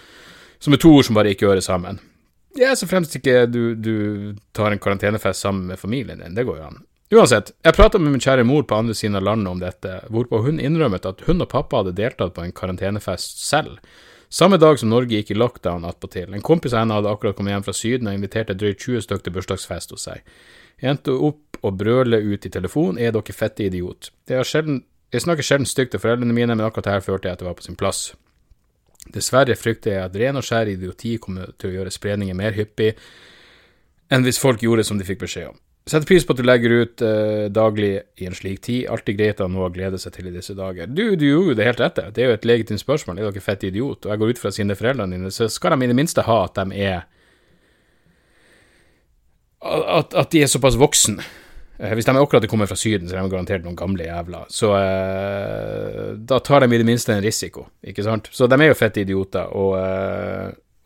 som 0.59 0.75
er 0.75 0.83
to 0.83 0.93
ord 0.97 1.07
som 1.07 1.19
bare 1.19 1.33
ikke 1.35 1.49
hører 1.49 1.65
sammen. 1.65 2.01
Ja, 2.59 2.75
så 2.77 2.89
fremst 2.91 3.15
ikke 3.15 3.47
du, 3.47 3.75
du 3.75 4.35
tar 4.57 4.73
en 4.73 4.83
karantenefest 4.83 5.45
sammen 5.45 5.69
med 5.71 5.79
familien 5.79 6.23
din. 6.23 6.35
Det 6.35 6.47
går 6.49 6.59
jo 6.59 6.69
an. 6.71 6.81
Uansett, 7.09 7.55
jeg 7.65 7.73
prata 7.73 7.97
med 8.01 8.13
min 8.13 8.21
kjære 8.21 8.45
mor 8.45 8.67
på 8.69 8.77
andre 8.77 8.95
siden 8.97 9.17
av 9.17 9.25
landet 9.25 9.49
om 9.49 9.61
dette, 9.63 9.95
hvorpå 10.13 10.43
hun 10.45 10.59
innrømmet 10.61 11.07
at 11.09 11.23
hun 11.25 11.41
og 11.41 11.49
pappa 11.49 11.81
hadde 11.81 11.95
deltatt 11.97 12.35
på 12.37 12.45
en 12.45 12.53
karantenefest 12.53 13.41
selv. 13.47 13.79
Samme 14.29 14.59
dag 14.61 14.77
som 14.77 14.91
Norge 14.93 15.17
gikk 15.17 15.31
i 15.33 15.39
lockdown 15.39 15.87
attpåtil. 15.89 16.35
En 16.37 16.45
kompis 16.45 16.75
av 16.75 16.83
henne 16.83 16.99
hadde 16.99 17.09
akkurat 17.09 17.37
kommet 17.39 17.55
hjem 17.55 17.65
fra 17.65 17.73
Syden 17.73 18.11
og 18.11 18.19
inviterte 18.19 18.57
drøyt 18.61 18.85
20 18.85 19.07
stykker 19.07 19.25
til 19.25 19.37
bursdagsfest 19.39 19.95
hos 19.95 20.05
seg. 20.05 20.21
Jeg 20.83 20.93
endte 20.93 21.17
opp 21.17 21.57
og 21.65 21.79
brøle 21.81 22.21
ut 22.21 22.45
i 22.45 22.53
telefon, 22.53 23.01
er 23.01 23.15
dere 23.17 23.35
fette 23.35 23.65
idiot? 23.65 24.13
Jeg, 24.29 24.45
sjelden, 24.45 24.83
jeg 25.15 25.25
snakker 25.25 25.47
sjelden 25.47 25.67
stygt 25.67 25.95
til 25.97 26.03
foreldrene 26.03 26.37
mine, 26.37 26.53
men 26.53 26.67
akkurat 26.67 26.93
her 26.93 27.07
følte 27.07 27.31
jeg 27.31 27.39
at 27.39 27.41
det 27.41 27.49
var 27.49 27.57
på 27.57 27.65
sin 27.65 27.79
plass. 27.79 28.11
Dessverre 29.15 29.57
frykter 29.59 29.95
jeg 29.95 30.05
at 30.09 30.19
ren 30.21 30.41
og 30.41 30.45
skjær 30.47 30.71
idioti 30.73 31.17
kommer 31.23 31.55
til 31.59 31.71
å 31.71 31.79
gjøre 31.79 31.95
spredningen 31.95 32.37
mer 32.39 32.57
hyppig 32.57 32.95
enn 34.13 34.25
hvis 34.25 34.41
folk 34.41 34.63
gjorde 34.65 34.87
som 34.89 35.01
de 35.01 35.07
fikk 35.07 35.25
beskjed 35.25 35.51
om. 35.51 35.59
Setter 35.89 36.09
pris 36.09 36.25
på 36.27 36.35
at 36.35 36.41
du 36.41 36.45
legger 36.45 36.75
ut 36.83 37.03
eh, 37.05 37.47
daglig 37.53 37.93
i 38.21 38.27
en 38.29 38.37
slik 38.37 38.61
tid. 38.67 38.89
Alltid 38.93 39.17
greit 39.17 39.39
ha 39.41 39.47
noe 39.49 39.71
å 39.71 39.73
glede 39.73 40.01
seg 40.01 40.13
til 40.19 40.29
i 40.29 40.35
disse 40.35 40.53
dager. 40.57 40.89
Du, 40.89 41.17
du 41.17 41.25
gjorde 41.25 41.55
jo 41.55 41.57
det 41.57 41.69
helt 41.69 41.81
rette. 41.81 42.11
Det 42.13 42.25
er 42.25 42.29
jo 42.29 42.37
et 42.37 42.49
legitimt 42.49 42.83
spørsmål. 42.83 43.21
Er 43.21 43.31
dere 43.31 43.45
fett 43.45 43.65
idiot? 43.65 44.05
Og 44.05 44.13
jeg 44.13 44.21
går 44.21 44.35
ut 44.35 44.43
fra 44.43 44.53
sine 44.53 44.77
foreldrene 44.77 45.17
dine, 45.17 45.33
så 45.33 45.49
skal 45.53 45.73
de 45.73 45.87
i 45.87 45.91
det 45.91 45.97
minste 45.97 46.27
ha 46.29 46.43
at 46.45 46.61
de 46.61 46.83
er 46.85 47.07
At, 49.59 50.13
at 50.15 50.29
de 50.31 50.43
er 50.45 50.51
såpass 50.53 50.77
voksen. 50.79 51.17
Uh, 51.79 51.93
hvis 51.95 52.09
de 52.09 52.15
akkurat 52.19 52.47
kommet 52.51 52.71
fra 52.71 52.79
Syden, 52.79 53.09
så 53.09 53.17
er 53.17 53.25
de 53.25 53.33
garantert 53.33 53.65
noen 53.65 53.79
gamle 53.79 54.07
jævler. 54.07 54.47
Så 54.53 54.75
uh, 54.75 56.13
da 56.19 56.41
tar 56.45 56.65
de 56.65 56.71
i 56.75 56.83
det 56.83 56.89
minste 56.89 57.15
en 57.15 57.25
risiko, 57.25 57.69
ikke 57.83 58.07
sant? 58.07 58.31
Så 58.35 58.51
de 58.51 58.59
er 58.59 58.73
jo 58.73 58.79
fette 58.79 59.03
idioter 59.05 59.51
og, 59.57 59.75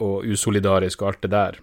og 0.02 0.32
usolidariske 0.32 1.04
og 1.04 1.12
alt 1.12 1.26
det 1.26 1.32
der. 1.36 1.60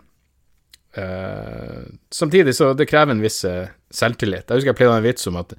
Uh, 0.97 1.85
samtidig 2.11 2.55
så 2.57 2.71
det 2.73 2.89
krever 2.89 3.13
en 3.13 3.21
viss 3.21 3.43
uh, 3.45 3.69
selvtillit. 3.93 4.47
Jeg 4.49 4.57
husker 4.57 4.73
jeg 4.73 4.79
pleide 4.79 4.95
en 4.97 5.05
vits 5.05 5.27
om 5.29 5.37
at, 5.37 5.53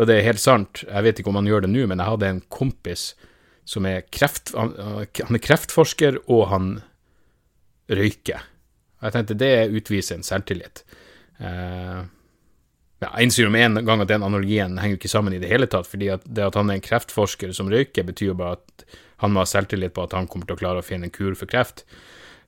og 0.00 0.08
det 0.08 0.16
er 0.16 0.28
helt 0.30 0.40
sant, 0.40 0.84
jeg 0.86 1.04
vet 1.04 1.20
ikke 1.20 1.28
om 1.32 1.36
han 1.36 1.50
gjør 1.50 1.66
det 1.66 1.72
nå, 1.72 1.84
men 1.90 2.00
jeg 2.00 2.14
hadde 2.14 2.30
en 2.32 2.40
kompis 2.48 3.10
som 3.68 3.84
er 3.86 4.06
kreft, 4.08 4.54
han, 4.56 4.72
han 4.78 5.36
er 5.36 5.42
kreftforsker, 5.44 6.16
og 6.32 6.46
han 6.50 6.70
røyker. 7.92 8.46
Jeg 9.00 9.14
tenkte 9.14 9.36
det 9.38 9.68
utviser 9.76 10.18
en 10.18 10.26
selvtillit. 10.26 10.82
Uh, 11.40 12.08
jeg 13.00 13.24
innser 13.24 13.46
jo 13.46 13.52
med 13.52 13.64
en 13.64 13.86
gang 13.86 14.02
at 14.04 14.10
den 14.10 14.24
analogien 14.26 14.76
henger 14.80 14.98
ikke 14.98 15.10
sammen 15.12 15.32
i 15.32 15.40
det 15.40 15.48
hele 15.48 15.68
tatt, 15.70 15.88
fordi 15.88 16.10
at 16.12 16.24
det 16.28 16.44
at 16.50 16.58
han 16.58 16.68
er 16.68 16.78
en 16.78 16.84
kreftforsker 16.84 17.54
som 17.56 17.70
røyker, 17.72 18.04
betyr 18.04 18.32
jo 18.32 18.38
bare 18.38 18.58
at 18.58 18.84
han 19.24 19.32
må 19.32 19.42
ha 19.42 19.48
selvtillit 19.48 19.94
på 19.96 20.04
at 20.04 20.16
han 20.16 20.28
kommer 20.28 20.48
til 20.48 20.58
å 20.58 20.60
klare 20.60 20.82
å 20.82 20.84
finne 20.84 21.08
en 21.08 21.14
kur 21.14 21.32
for 21.38 21.48
kreft. 21.48 21.86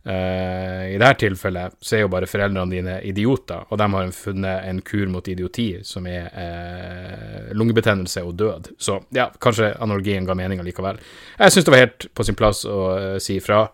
Uh, 0.02 0.90
I 0.90 0.99
dette 0.99 1.23
tilfellet 1.23 1.76
så 1.78 1.94
er 1.94 2.00
jo 2.02 2.11
bare 2.11 2.26
foreldrene 2.26 2.75
dine 2.75 2.97
idioter, 3.06 3.68
og 3.71 3.78
de 3.78 3.87
har 3.94 4.14
funnet 4.16 4.68
en 4.68 4.80
kur 4.82 5.06
mot 5.12 5.28
idioti, 5.30 5.68
som 5.87 6.09
er 6.11 6.26
uh, 6.35 7.52
lungebetennelse 7.54 8.25
og 8.26 8.35
død. 8.40 8.73
Så 8.82 8.99
ja, 9.14 9.28
kanskje 9.40 9.71
analogien 9.78 10.26
ga 10.26 10.37
mening 10.37 10.61
likevel. 10.66 10.99
Jeg 11.38 11.54
syns 11.54 11.68
det 11.68 11.76
var 11.76 11.85
helt 11.85 12.09
på 12.12 12.26
sin 12.26 12.38
plass 12.38 12.64
å 12.66 12.80
uh, 12.92 13.18
si 13.23 13.38
ifra, 13.40 13.64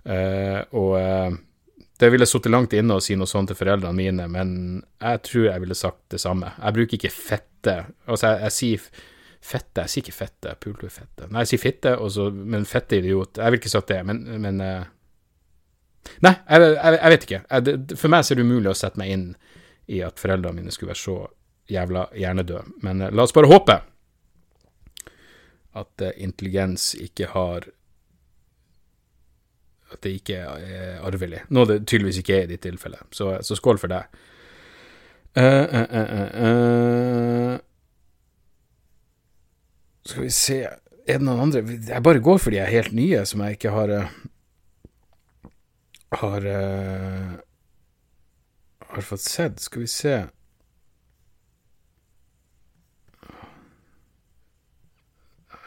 og 0.00 0.94
det 2.00 2.10
ville 2.12 2.26
sittet 2.28 2.52
langt 2.52 2.74
inne 2.76 2.96
å 2.96 3.04
si 3.04 3.16
noe 3.18 3.28
sånt 3.28 3.52
til 3.52 3.58
foreldrene 3.58 3.96
mine, 3.96 4.26
men 4.32 4.52
jeg 5.00 5.22
tror 5.26 5.48
jeg 5.50 5.64
ville 5.64 5.76
sagt 5.78 6.02
det 6.14 6.20
samme. 6.22 6.54
Jeg 6.56 6.76
bruker 6.78 6.98
ikke 6.98 7.12
fette. 7.12 7.74
Altså, 8.06 8.30
jeg, 8.30 8.40
jeg 8.46 8.56
sier 8.56 8.86
fette, 9.40 9.84
jeg 9.84 9.92
sier 9.92 10.06
ikke 10.06 10.16
fette, 10.16 10.54
pulverfette. 10.64 11.28
Nei, 11.28 11.44
jeg 11.44 11.52
sier 11.52 11.62
fitte, 11.62 11.92
også, 12.00 12.30
men 12.32 12.64
fette 12.68 13.00
idiot. 13.00 13.36
Jeg 13.36 13.52
ville 13.52 13.60
ikke 13.62 13.72
sagt 13.72 13.92
det, 13.92 14.00
men, 14.08 14.24
men 14.40 14.64
Nei, 16.24 16.32
jeg, 16.32 16.62
jeg, 16.64 16.96
jeg 16.96 17.12
vet 17.12 17.26
ikke. 17.26 17.40
Jeg, 17.44 17.96
for 18.00 18.12
meg 18.12 18.24
er 18.24 18.38
det 18.38 18.46
umulig 18.46 18.72
å 18.72 18.78
sette 18.78 19.00
meg 19.00 19.12
inn 19.14 19.26
i 19.90 20.00
at 20.06 20.20
foreldrene 20.22 20.60
mine 20.60 20.74
skulle 20.74 20.92
være 20.92 21.02
så 21.02 21.16
jævla 21.70 22.06
hjernedøde. 22.16 22.64
Men 22.86 23.04
uh, 23.04 23.10
la 23.12 23.26
oss 23.26 23.34
bare 23.36 23.50
håpe 23.50 23.76
at 25.80 26.04
uh, 26.04 26.10
intelligens 26.16 26.92
ikke 26.98 27.30
har 27.34 27.68
At 29.90 30.02
det 30.06 30.20
ikke 30.20 30.38
er 30.38 31.00
arvelig. 31.06 31.42
Noe 31.50 31.66
det 31.66 31.82
tydeligvis 31.86 32.20
ikke 32.22 32.36
er 32.36 32.44
i 32.46 32.52
ditt 32.52 32.62
tilfelle. 32.62 33.00
Så, 33.14 33.32
så 33.42 33.58
skål 33.58 33.80
for 33.82 33.90
det. 33.90 34.04
Uh, 35.30 35.86
skal 40.02 40.24
vi 40.24 40.30
se 40.34 40.56
Er 41.06 41.20
det 41.20 41.22
noen 41.22 41.44
andre 41.44 41.60
Jeg 41.62 42.02
bare 42.02 42.18
går 42.18 42.40
for 42.42 42.50
de 42.50 42.58
er 42.58 42.72
helt 42.72 42.90
nye, 42.98 43.20
som 43.22 43.44
jeg 43.44 43.54
ikke 43.54 43.70
har 43.70 43.92
har 46.18 46.48
uh, 46.50 47.38
Har 48.90 49.06
fått 49.06 49.22
sett. 49.22 49.62
Skal 49.62 49.86
vi 49.86 49.86
se 49.86 50.16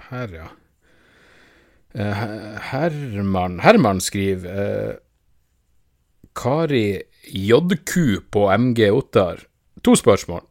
Her, 0.09 0.35
ja. 0.35 0.49
Uh, 1.93 2.57
Herman 2.71 3.59
Herman 3.61 3.99
skriver 4.01 4.49
uh, 4.49 4.93
Kari 6.33 7.03
JQ 7.29 7.93
på 8.33 8.47
MG 8.57 8.89
Ottar. 8.91 9.43
To 9.83 9.95
spørsmål. 9.95 10.41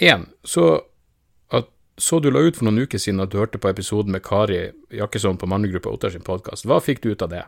Én, 0.00 0.26
så 0.44 0.80
så 2.00 2.18
du 2.18 2.30
la 2.30 2.40
ut 2.40 2.56
for 2.56 2.66
noen 2.66 2.86
uker 2.86 3.00
siden 3.00 3.20
at 3.20 3.32
du 3.32 3.38
hørte 3.40 3.60
på 3.60 3.68
episoden 3.68 4.14
med 4.14 4.24
Kari 4.24 4.70
Jakkesson 4.96 5.38
på 5.38 5.48
Mannegruppa 5.50 5.92
Ottar 5.92 6.14
sin 6.14 6.24
podkast. 6.24 6.64
Hva 6.64 6.80
fikk 6.80 7.02
du 7.04 7.10
ut 7.12 7.24
av 7.24 7.32
det? 7.32 7.42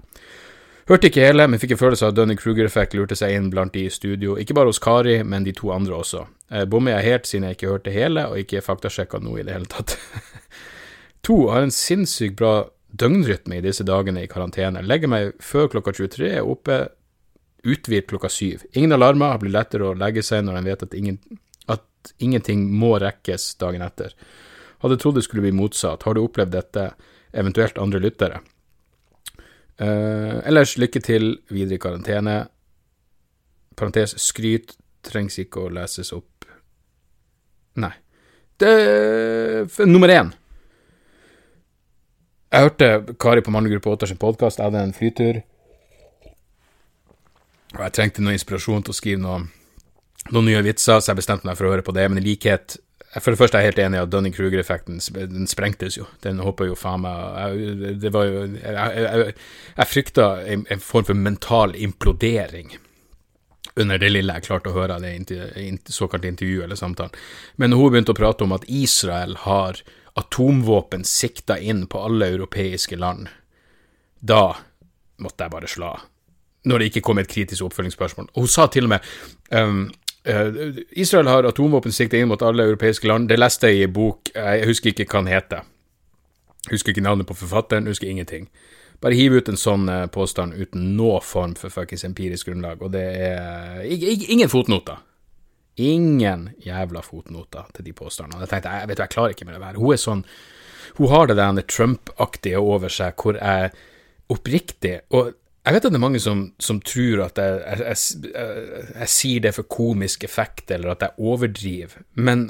Hørte 0.90 1.08
ikke 1.08 1.24
hele, 1.24 1.46
men 1.48 1.62
fikk 1.62 1.76
en 1.76 1.80
følelse 1.80 2.04
av 2.04 2.12
at 2.12 2.18
Dunning-Kruger-effekt 2.18 2.96
lurte 2.98 3.16
seg 3.16 3.36
inn 3.36 3.48
blant 3.52 3.72
de 3.72 3.86
i 3.86 3.92
studio, 3.92 4.34
ikke 4.36 4.56
bare 4.58 4.72
hos 4.72 4.82
Kari, 4.82 5.20
men 5.22 5.46
de 5.46 5.54
to 5.56 5.70
andre 5.72 5.94
også. 6.02 6.24
Eh, 6.50 6.66
bommer 6.68 6.96
jeg 6.96 7.06
helt 7.06 7.30
siden 7.30 7.46
jeg 7.46 7.56
ikke 7.56 7.70
hørte 7.70 7.94
hele, 7.94 8.26
og 8.28 8.42
ikke 8.42 8.64
faktasjekka 8.66 9.22
noe 9.22 9.40
i 9.40 9.46
det 9.46 9.54
hele 9.54 9.70
tatt. 9.70 9.94
to, 11.26 11.38
har 11.54 11.62
en 11.62 11.72
sinnssykt 11.74 12.36
bra 12.40 12.56
døgnrytme 12.92 13.58
i 13.58 13.64
disse 13.64 13.84
dagene 13.88 14.24
i 14.24 14.30
karantene. 14.30 14.82
Legger 14.84 15.10
meg 15.10 15.32
før 15.42 15.70
klokka 15.72 15.94
23, 15.96 16.28
er 16.38 16.48
oppe 16.48 16.84
uthvilt 17.62 18.08
klokka 18.10 18.28
syv. 18.32 18.66
Ingen 18.72 18.92
alarmer, 18.92 19.34
har 19.34 19.42
blitt 19.42 19.54
lettere 19.54 19.88
å 19.88 19.96
legge 19.98 20.24
seg 20.26 20.44
når 20.44 20.58
en 20.58 20.70
vet 20.70 20.84
at, 20.86 20.96
ingen, 20.98 21.18
at 21.70 22.12
ingenting 22.22 22.66
må 22.74 22.96
rekkes 23.02 23.52
dagen 23.62 23.84
etter. 23.86 24.14
Hadde 24.82 24.98
trodd 24.98 25.20
det 25.20 25.26
skulle 25.26 25.44
bli 25.46 25.54
motsatt. 25.54 26.02
Har 26.02 26.18
du 26.18 26.24
opplevd 26.24 26.56
dette, 26.56 26.88
eventuelt 27.32 27.78
andre 27.80 28.02
lyttere? 28.02 28.42
Uh, 29.80 30.42
ellers 30.46 30.76
lykke 30.78 31.00
til 31.02 31.36
videre 31.50 31.78
i 31.78 31.82
karantene. 31.82 32.36
Parentes 33.78 34.18
skryt 34.20 34.76
trengs 35.06 35.38
ikke 35.40 35.64
å 35.64 35.72
leses 35.72 36.12
opp. 36.14 36.46
Nei. 37.80 37.94
Det 38.60 39.86
Nummer 39.88 40.10
én. 40.12 40.34
Jeg 42.52 42.66
hørte 42.66 43.14
Kari 43.16 43.40
på 43.40 43.52
Mandelgruppe 43.54 43.94
8 43.94 44.10
sin 44.10 44.18
podkast. 44.20 44.58
Jeg 44.60 44.68
hadde 44.68 44.80
en 44.84 44.92
flytur. 44.92 45.38
Og 47.72 47.80
jeg 47.80 47.94
trengte 47.96 48.20
noe 48.20 48.34
inspirasjon 48.36 48.84
til 48.84 48.92
å 48.92 48.96
skrive 48.96 49.22
noe, 49.22 49.38
noen 50.34 50.50
nye 50.50 50.60
vitser, 50.66 51.00
så 51.00 51.14
jeg 51.14 51.22
bestemte 51.22 51.48
meg 51.48 51.56
for 51.56 51.64
å 51.64 51.70
høre 51.72 51.84
på 51.86 51.94
det. 51.96 52.04
Men 52.12 52.20
i 52.20 52.26
likhet 52.26 52.76
for 53.14 53.32
det 53.32 53.40
første 53.40 53.56
er 53.56 53.64
jeg 53.64 53.72
helt 53.72 53.80
enig 53.86 53.98
i 53.98 54.02
at 54.02 54.12
Dunning-Kruger-effekten 54.12 55.00
den 55.32 55.48
sprengtes 55.48 55.96
jo. 55.96 56.04
Den 56.24 56.44
hoppa 56.44 56.68
jo 56.68 56.76
faen 56.76 57.02
meg 57.04 57.96
Det 58.00 58.12
var 58.12 58.28
jo 58.28 58.44
Jeg, 58.44 58.76
jeg, 58.76 59.34
jeg 59.76 59.88
frykta 59.88 60.28
en, 60.44 60.66
en, 60.68 60.84
form 60.84 61.08
for 61.08 61.24
mental 61.28 61.76
implodering 61.76 62.76
under 63.80 63.96
det 63.96 64.10
lille 64.12 64.34
jeg 64.36 64.44
klarte 64.44 64.68
å 64.68 64.76
høre 64.76 64.98
av 64.98 65.04
det 65.04 65.88
såkalte 65.88 66.28
intervjuet 66.28 66.66
eller 66.66 66.76
samtalen. 66.76 67.16
Men 67.56 67.72
hun 67.72 67.88
begynte 67.94 68.12
å 68.12 68.18
prate 68.18 68.44
om 68.44 68.52
at 68.52 68.66
Israel 68.68 69.38
har 69.46 69.80
atomvåpen 70.18 71.04
sikta 71.08 71.58
inn 71.58 71.86
på 71.86 72.00
alle 72.04 72.28
europeiske 72.34 72.96
land, 72.96 73.30
da 74.20 74.52
måtte 75.22 75.44
jeg 75.46 75.54
bare 75.54 75.70
slå 75.70 75.92
av. 75.94 76.08
Når 76.68 76.78
det 76.78 76.90
ikke 76.90 77.02
kom 77.08 77.18
et 77.18 77.30
kritisk 77.30 77.64
oppfølgingsspørsmål. 77.66 78.28
Og 78.34 78.44
hun 78.44 78.50
sa 78.50 78.68
til 78.70 78.86
og 78.86 78.94
med 78.94 79.10
um, 79.50 79.88
Uh, 80.28 80.76
Israel 80.90 81.26
har 81.26 81.44
atomvåpen 81.44 81.90
sikta 81.92 82.14
inn 82.16 82.28
mot 82.30 82.42
alle 82.46 82.62
europeiske 82.62 83.08
land. 83.10 83.26
Det 83.28 83.40
leste 83.40 83.66
jeg 83.72 83.80
i 83.80 83.86
en 83.88 83.94
bok, 83.94 84.30
jeg 84.30 84.68
husker 84.68 84.92
ikke 84.92 85.08
hva 85.10 85.22
den 85.24 85.32
heter. 85.32 85.64
Husker 86.70 86.92
ikke 86.92 87.02
navnet 87.02 87.26
på 87.26 87.34
forfatteren, 87.34 87.88
husker 87.90 88.06
ingenting. 88.06 88.46
Bare 89.02 89.18
hiv 89.18 89.34
ut 89.34 89.50
en 89.50 89.58
sånn 89.58 89.88
uh, 89.90 90.06
påstand 90.06 90.54
uten 90.54 90.92
noe 90.94 91.18
form 91.26 91.56
for 91.58 91.74
fuckings 91.74 92.06
empirisk 92.06 92.52
grunnlag, 92.52 92.84
og 92.86 92.94
det 92.94 93.02
er 93.02 93.82
uh, 93.82 94.28
ingen 94.30 94.52
fotnoter. 94.52 95.02
Ingen 95.80 96.50
jævla 96.60 97.00
fotnoter 97.00 97.70
til 97.72 97.86
de 97.86 97.94
påstandene. 97.96 98.42
Jeg 98.44 98.50
tenkte, 98.50 98.72
jeg 98.80 98.88
vet 98.90 98.98
du, 98.98 99.02
jeg 99.02 99.14
klarer 99.14 99.36
ikke 99.36 99.46
med 99.48 99.54
det 99.56 99.64
her. 99.64 99.80
Hun 99.80 99.94
er 99.94 100.00
sånn 100.00 100.26
Hun 100.98 101.08
har 101.08 101.26
det 101.26 101.36
der 101.38 101.62
Trump-aktige 101.64 102.58
over 102.60 102.88
seg, 102.92 103.14
hvor 103.16 103.38
jeg 103.38 103.70
oppriktig 104.28 105.00
Og 105.10 105.32
jeg 105.64 105.74
vet 105.74 105.84
at 105.86 105.92
det 105.94 105.98
er 105.98 106.02
mange 106.02 106.20
som, 106.20 106.40
som 106.58 106.80
tror 106.82 107.22
at 107.28 107.38
jeg, 107.38 107.60
jeg, 107.62 107.96
jeg, 108.34 108.80
jeg, 108.98 109.08
sier 109.08 109.44
det 109.44 109.54
for 109.54 109.68
komisk 109.70 110.24
effekt, 110.26 110.70
eller 110.74 110.90
at 110.90 111.04
jeg 111.06 111.22
overdriver, 111.22 112.02
men 112.18 112.48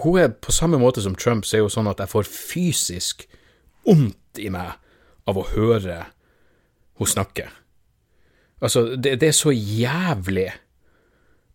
hun 0.00 0.16
er 0.22 0.32
på 0.32 0.54
samme 0.54 0.78
måte 0.80 1.02
som 1.04 1.14
Trump, 1.14 1.44
så 1.44 1.58
er 1.58 1.66
hun 1.66 1.74
sånn 1.74 1.90
at 1.90 2.00
jeg 2.00 2.12
får 2.14 2.30
fysisk 2.30 3.26
vondt 3.84 4.40
i 4.40 4.48
meg 4.54 4.72
av 5.28 5.36
å 5.36 5.44
høre 5.52 5.98
hun 6.96 7.12
snakke. 7.12 7.50
Altså, 8.60 8.94
det, 8.96 9.18
det 9.20 9.30
er 9.30 9.36
så 9.36 9.52
jævlig 9.52 10.48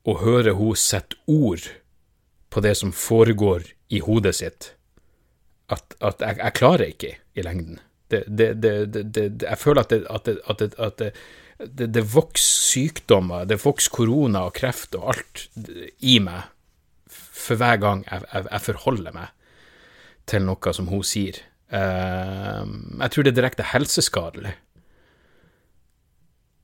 å 0.06 0.18
høre 0.22 0.56
hun 0.58 0.78
sette 0.78 1.18
ord 1.28 1.68
på 2.54 2.64
det 2.64 2.76
som 2.80 2.94
foregår 2.96 3.66
i 3.94 4.02
hodet 4.06 4.36
sitt, 4.38 4.72
at, 5.72 5.96
at 6.00 6.22
jeg, 6.22 6.38
jeg, 6.40 6.56
klarer 6.58 6.92
ikke 6.94 7.16
i 7.34 7.46
lengden. 7.46 7.80
Det, 8.14 8.22
det, 8.30 8.74
jeg 9.42 9.58
føler 9.58 9.82
at 9.82 9.92
det, 9.92 10.04
at 10.14 10.30
det, 10.62 10.70
at 10.78 11.02
det, 11.02 11.88
det 11.90 12.04
vokser 12.14 12.66
sykdommer, 12.76 13.46
det 13.48 13.62
vokser 13.64 13.94
korona 13.94 14.46
og 14.50 14.56
kreft 14.58 14.96
og 14.98 15.14
alt 15.14 15.46
i 16.04 16.18
meg 16.24 16.52
for 17.08 17.60
hver 17.60 17.80
gang 17.80 18.04
jeg, 18.08 18.26
jeg, 18.32 18.48
jeg 18.50 18.64
forholder 18.66 19.16
meg 19.16 19.32
til 20.30 20.46
noe 20.48 20.74
som 20.76 20.90
hun 20.90 21.04
sier. 21.06 21.40
Uh, 21.70 22.66
jeg 23.02 23.12
tror 23.14 23.26
det 23.26 23.34
er 23.34 23.40
direkte 23.40 23.68
helseskadelig 23.72 24.54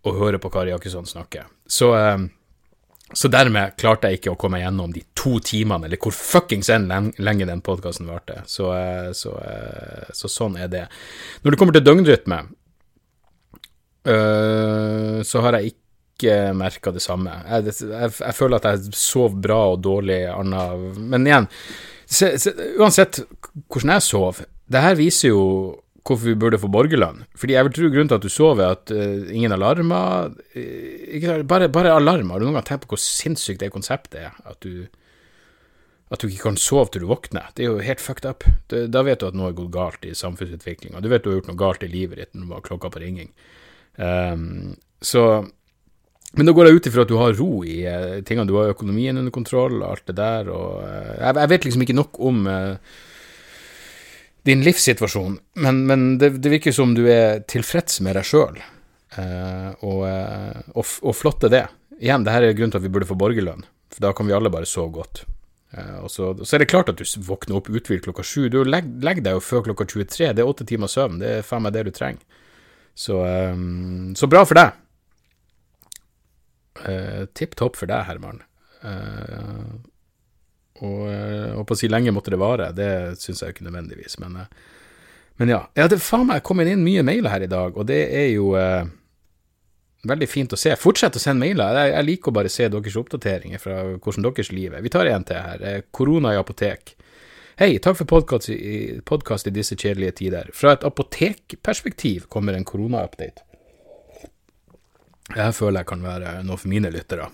å 0.07 0.13
høre 0.17 0.39
på 0.41 0.49
Kari 0.53 0.73
Jakkesson 0.73 1.07
snakke. 1.09 1.45
Så, 1.69 1.91
uh, 1.93 2.25
så 3.13 3.29
dermed 3.31 3.75
klarte 3.79 4.09
jeg 4.09 4.19
ikke 4.19 4.33
å 4.33 4.39
komme 4.39 4.61
gjennom 4.61 4.93
de 4.93 5.03
to 5.17 5.37
timene, 5.43 5.87
eller 5.87 5.99
hvor 6.01 6.15
fuckings 6.15 6.71
enn 6.73 7.11
lenge 7.19 7.47
den 7.49 7.63
podkasten 7.65 8.09
varte. 8.09 8.41
Så, 8.49 8.71
uh, 8.71 9.11
så, 9.17 9.35
så, 10.15 10.31
sånn 10.31 10.57
er 10.61 10.71
det. 10.71 10.87
Når 11.43 11.53
det 11.53 11.61
kommer 11.61 11.77
til 11.77 11.85
døgnrytme, 11.87 12.41
så 14.01 15.41
har 15.45 15.59
jeg 15.59 15.75
ikke 15.75 16.31
merka 16.57 16.89
det 16.89 17.03
samme. 17.03 17.35
Jeg, 17.45 17.75
jeg, 17.85 18.13
jeg, 18.17 18.33
føler 18.33 18.57
at 18.57 18.65
jeg 18.71 18.95
sov 18.97 19.35
bra 19.37 19.59
og 19.75 19.83
dårlig 19.85 20.23
anna 20.31 20.63
Men 20.97 21.27
igjen, 21.29 21.45
se, 22.09 22.31
se, 22.41 22.55
uansett 22.81 23.21
hvordan 23.69 23.93
jeg 23.93 24.05
sov, 24.07 24.41
det 24.71 24.81
her 24.81 24.97
viser 24.97 25.35
jo 25.35 25.43
hvorfor 26.07 26.31
vi 26.31 26.37
burde 26.39 26.59
få 26.61 26.69
borgerlønn. 26.71 27.25
Fordi 27.37 27.55
jeg 27.55 27.67
vil 27.67 27.75
tro 27.75 27.91
grunnen 27.93 28.09
til 28.09 28.17
at 28.17 28.25
du 28.25 28.31
sover, 28.33 28.63
er 28.65 28.77
at 28.77 28.93
uh, 28.95 29.29
ingen 29.33 29.53
alarmer 29.53 30.33
uh, 30.33 31.43
bare, 31.47 31.69
bare 31.69 31.93
alarmer. 31.93 32.33
Har 32.33 32.41
du 32.41 32.47
noen 32.47 32.57
gang 32.57 32.67
tenkt 32.67 32.87
på 32.87 32.95
hvor 32.95 33.03
sinnssykt 33.03 33.61
det 33.61 33.71
konseptet 33.73 34.19
er? 34.23 34.35
At 34.49 34.65
du, 34.65 34.87
at 36.11 36.21
du 36.23 36.27
ikke 36.27 36.49
kan 36.49 36.59
sove 36.59 36.89
til 36.91 37.05
du 37.05 37.09
våkner. 37.11 37.53
Det 37.55 37.65
er 37.65 37.71
jo 37.71 37.85
helt 37.85 38.03
fucked 38.03 38.27
up. 38.29 38.47
Da 38.71 39.05
vet 39.05 39.21
du 39.21 39.29
at 39.29 39.37
noe 39.37 39.51
er 39.51 39.57
gått 39.57 39.73
galt 39.75 40.07
i 40.07 40.15
samfunnsutviklinga. 40.17 41.03
Du 41.03 41.09
vet 41.11 41.23
du 41.23 41.31
har 41.31 41.39
gjort 41.39 41.51
noe 41.53 41.61
galt 41.61 41.85
i 41.85 41.91
livet 41.91 42.21
ditt 42.21 42.33
når 42.35 42.47
du 42.47 42.57
har 42.57 42.67
klokka 42.71 42.93
på 42.93 43.03
ringing. 43.05 43.33
Um, 44.01 44.77
så 45.01 45.43
men 46.31 46.47
da 46.47 46.53
går 46.55 46.69
jeg 46.69 46.79
ut 46.79 46.85
ifra 46.87 47.03
at 47.03 47.09
du 47.11 47.17
har 47.19 47.33
ro 47.35 47.61
i 47.67 47.81
uh, 47.83 48.21
tingene. 48.25 48.47
Du 48.47 48.55
har 48.57 48.71
økonomien 48.71 49.19
under 49.19 49.33
kontroll 49.35 49.81
og 49.83 49.89
alt 49.91 50.05
det 50.07 50.17
der. 50.17 50.49
Og, 50.49 50.81
jeg, 50.81 51.35
jeg, 51.35 51.51
vet 51.53 51.67
liksom 51.67 51.85
ikke 51.85 51.97
nok 51.99 52.21
om 52.23 52.45
din 54.47 54.63
livssituasjon, 54.65 55.37
men, 55.61 55.83
men 55.89 56.05
det, 56.21 56.31
det, 56.41 56.49
virker 56.49 56.73
som 56.73 56.95
du 56.97 57.03
er 57.11 57.43
tilfreds 57.49 57.99
med 58.01 58.17
deg 58.17 58.25
sjøl, 58.25 58.57
eh, 59.17 59.69
og, 59.85 59.99
eh, 60.07 60.63
og, 60.73 60.95
og 61.05 61.17
flott 61.17 61.45
er 61.45 61.53
det. 61.53 61.65
Igjen, 62.01 62.25
det 62.25 62.33
her 62.33 62.47
er 62.47 62.55
grunnen 62.57 62.73
til 62.73 62.81
at 62.81 62.87
vi 62.87 62.93
burde 62.93 63.09
få 63.09 63.19
borgerlønn, 63.21 63.67
for 63.93 64.07
da 64.07 64.13
kan 64.17 64.25
vi 64.25 64.33
alle 64.33 64.49
bare 64.53 64.69
sove 64.69 64.95
godt. 64.95 65.23
Eh, 65.77 65.97
og 66.03 66.09
så, 66.11 66.33
så, 66.41 66.55
er 66.55 66.63
det 66.63 66.71
klart 66.71 66.89
at 66.91 66.99
du 66.99 67.05
våkner 67.27 67.59
opp 67.59 67.69
uthvilt 67.71 68.03
klokka 68.07 68.25
sju. 68.27 68.47
Du 68.51 68.63
legger 68.65 69.05
legg 69.05 69.21
deg 69.23 69.37
jo 69.37 69.43
før 69.45 69.67
klokka 69.69 69.87
23, 69.93 70.31
det 70.35 70.43
er 70.43 70.49
åtte 70.49 70.67
timer 70.67 70.91
søvn, 70.91 71.21
det 71.21 71.35
er 71.37 71.47
faen 71.47 71.63
meg 71.65 71.75
det 71.77 71.85
du 71.87 71.93
trenger. 71.95 72.41
Så, 72.97 73.21
eh, 73.25 73.61
så 74.17 74.31
bra 74.31 74.43
for 74.47 74.59
deg. 74.59 74.73
Eh, 76.81 77.23
Tipp 77.37 77.55
topp 77.59 77.77
for 77.79 77.91
deg, 77.91 78.03
Herman. 78.09 78.41
Uh, 80.81 81.59
og 81.59 81.65
på 81.69 81.75
å 81.75 81.77
si 81.77 81.89
lenge 81.91 82.13
måtte 82.13 82.33
det 82.33 82.39
vare, 82.41 82.71
det 82.73 83.19
syns 83.21 83.43
jeg 83.43 83.53
ikke 83.53 83.67
nødvendigvis, 83.67 84.17
men, 84.23 84.39
eh, 84.41 84.79
men 85.37 85.51
ja. 85.53 85.59
Jeg 85.77 85.85
hadde 85.85 86.01
faen 86.01 86.25
meg 86.29 86.41
kommet 86.45 86.71
inn 86.71 86.81
mye 86.85 87.03
mailer 87.05 87.29
her 87.29 87.45
i 87.45 87.51
dag, 87.51 87.77
og 87.77 87.85
det 87.89 87.99
er 88.17 88.31
jo 88.31 88.55
eh, 88.57 88.89
veldig 90.09 90.29
fint 90.29 90.53
å 90.53 90.59
se. 90.59 90.73
Fortsett 90.79 91.17
å 91.17 91.21
sende 91.21 91.45
mailer. 91.45 91.77
Jeg, 91.77 91.93
jeg, 91.93 92.07
liker 92.09 92.31
å 92.31 92.37
bare 92.39 92.51
se 92.53 92.69
deres 92.71 92.97
oppdateringer 92.97 93.61
fra 93.61 93.77
hvordan 93.91 94.25
deres 94.25 94.51
liv 94.53 94.73
er. 94.73 94.83
Vi 94.85 94.93
tar 94.93 95.09
en 95.11 95.27
til 95.27 95.41
her. 95.41 95.65
Eh, 95.65 95.83
korona 95.93 96.33
i 96.33 96.39
apotek. 96.41 96.95
Hei, 97.61 97.75
takk 97.83 97.99
for 97.99 98.09
podkast 98.09 98.49
i, 98.49 98.57
i 98.97 99.53
disse 99.53 99.77
kjedelige 99.77 100.15
tider. 100.23 100.49
Fra 100.57 100.73
et 100.73 100.87
apotekperspektiv 100.87 102.25
kommer 102.31 102.57
en 102.57 102.65
korona-update. 102.65 103.45
Jeg 105.35 105.53
føler 105.55 105.83
jeg 105.83 105.91
kan 105.91 106.01
være 106.03 106.39
noe 106.47 106.57
for 106.57 106.71
mine 106.71 106.89
lyttere. 106.91 107.29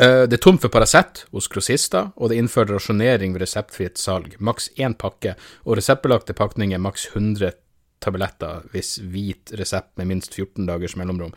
Eh, 0.00 0.22
det 0.28 0.38
er 0.38 0.40
tomt 0.40 0.62
for 0.62 0.72
Paracet 0.72 1.26
hos 1.34 1.48
grossister, 1.52 2.08
og 2.16 2.30
det 2.30 2.38
er 2.38 2.44
innført 2.44 2.70
rasjonering 2.72 3.34
ved 3.34 3.42
reseptfritt 3.44 4.00
salg. 4.00 4.38
Maks 4.40 4.70
én 4.80 4.94
pakke, 4.96 5.34
og 5.66 5.76
reseptbelagte 5.76 6.36
pakninger 6.36 6.80
maks 6.80 7.10
100 7.10 7.52
tabletter 8.00 8.64
hvis 8.72 8.94
hvit 9.12 9.52
resept 9.60 9.92
med 10.00 10.08
minst 10.08 10.32
14 10.32 10.64
dagers 10.70 10.96
mellomrom. 10.96 11.34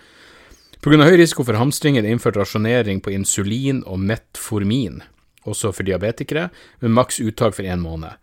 Pga. 0.84 1.04
høy 1.04 1.18
risiko 1.20 1.44
for 1.44 1.60
hamstring 1.60 1.98
er 1.98 2.06
det 2.06 2.12
innført 2.12 2.40
rasjonering 2.40 3.02
på 3.04 3.12
insulin 3.12 3.84
og 3.88 4.00
metformin, 4.00 5.02
også 5.44 5.74
for 5.76 5.84
diabetikere, 5.88 6.50
med 6.80 6.96
maks 6.96 7.20
uttak 7.24 7.56
for 7.56 7.68
én 7.68 7.84
måned. 7.84 8.16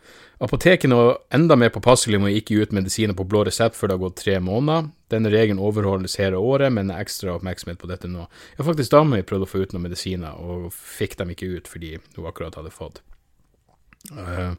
Apotekene 0.42 0.94
var 0.94 1.18
enda 1.36 1.56
mer 1.56 1.68
påpasselige 1.68 2.18
med 2.22 2.32
å 2.32 2.38
ikke 2.38 2.54
gi 2.54 2.62
ut 2.64 2.70
medisiner 2.72 3.16
på 3.16 3.26
blå 3.28 3.42
resept 3.44 3.76
før 3.76 3.90
det 3.90 3.96
har 3.98 4.02
gått 4.06 4.22
tre 4.22 4.38
måneder. 4.40 4.86
Denne 5.12 5.28
regelen 5.28 5.60
overholdes 5.60 6.16
hele 6.16 6.40
året, 6.40 6.72
men 6.72 6.88
ekstra 6.94 7.34
oppmerksomhet 7.34 7.76
på 7.82 7.90
dette 7.90 8.08
nå. 8.08 8.24
Har 8.56 8.68
faktisk 8.70 8.94
dama 8.94 9.18
mi 9.18 9.26
prøvd 9.26 9.44
å 9.44 9.50
få 9.50 9.60
ut 9.60 9.74
noen 9.76 9.84
medisiner, 9.90 10.40
og 10.40 10.72
fikk 10.72 11.18
dem 11.20 11.34
ikke 11.34 11.50
ut 11.58 11.68
fordi 11.68 11.98
hun 12.16 12.30
akkurat 12.30 12.56
hadde 12.56 12.72
fått. 12.72 13.02
Uh, 14.08 14.52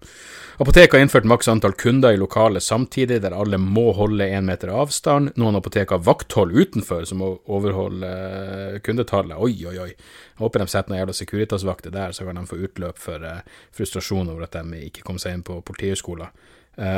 Apoteket 0.62 0.94
har 0.94 1.02
innført 1.02 1.26
maks 1.26 1.48
antall 1.50 1.74
kunder 1.74 2.14
i 2.14 2.18
lokalet 2.22 2.64
samtidig, 2.64 3.18
der 3.24 3.34
alle 3.34 3.58
må 3.58 3.88
holde 3.98 4.28
én 4.30 4.46
meter 4.46 4.70
avstand. 4.70 5.32
Noen 5.42 5.58
apotek 5.58 5.90
har 5.92 6.04
vakthold 6.06 6.54
utenfor, 6.54 7.08
som 7.10 7.24
må 7.24 7.32
overholde 7.50 8.06
uh, 8.06 8.78
kundetallet. 8.86 9.40
Oi, 9.42 9.56
oi, 9.66 9.76
oi. 9.88 9.90
Jeg 9.90 10.44
håper 10.44 10.62
de 10.62 10.70
setter 10.70 10.94
noen 10.94 11.02
jævla 11.02 11.18
Securitas-vakter 11.18 11.96
der, 11.96 12.14
så 12.14 12.28
kan 12.28 12.38
de 12.38 12.46
få 12.48 12.62
utløp 12.62 13.02
for 13.02 13.26
uh, 13.26 13.42
frustrasjon 13.76 14.30
over 14.30 14.46
at 14.46 14.60
de 14.60 14.86
ikke 14.92 15.06
kom 15.08 15.20
seg 15.22 15.40
inn 15.40 15.46
på 15.48 15.60
politihøgskolen. 15.66 16.50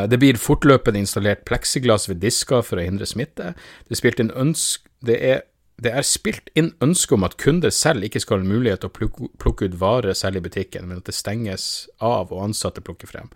det 0.08 0.20
blir 0.22 0.38
fortløpende 0.38 1.00
installert 1.02 1.46
pleksiglass 1.50 2.06
ved 2.08 2.20
disker 2.22 2.62
for 2.62 2.78
å 2.78 2.84
hindre 2.86 3.08
smitte. 3.10 3.56
Det, 3.90 3.98
en 4.22 4.30
ønsk 4.44 4.86
det 5.04 5.18
er 5.18 5.42
det 5.82 5.92
er 5.92 6.06
spilt 6.06 6.52
inn 6.58 6.72
ønske 6.84 7.16
om 7.16 7.26
at 7.26 7.38
kunder 7.42 7.74
selv 7.74 8.06
ikke 8.06 8.22
skal 8.22 8.42
ha 8.42 8.48
mulighet 8.48 8.84
til 8.84 8.92
å 8.92 9.12
plukke, 9.42 9.66
ut 9.66 9.80
varer 9.82 10.14
selv 10.18 10.40
i 10.40 10.46
butikken, 10.46 10.88
men 10.88 11.02
at 11.02 11.10
det 11.10 11.18
stenges 11.18 11.88
av 12.00 12.32
og 12.32 12.44
ansatte 12.46 12.84
plukker 12.86 13.10
frem. 13.10 13.32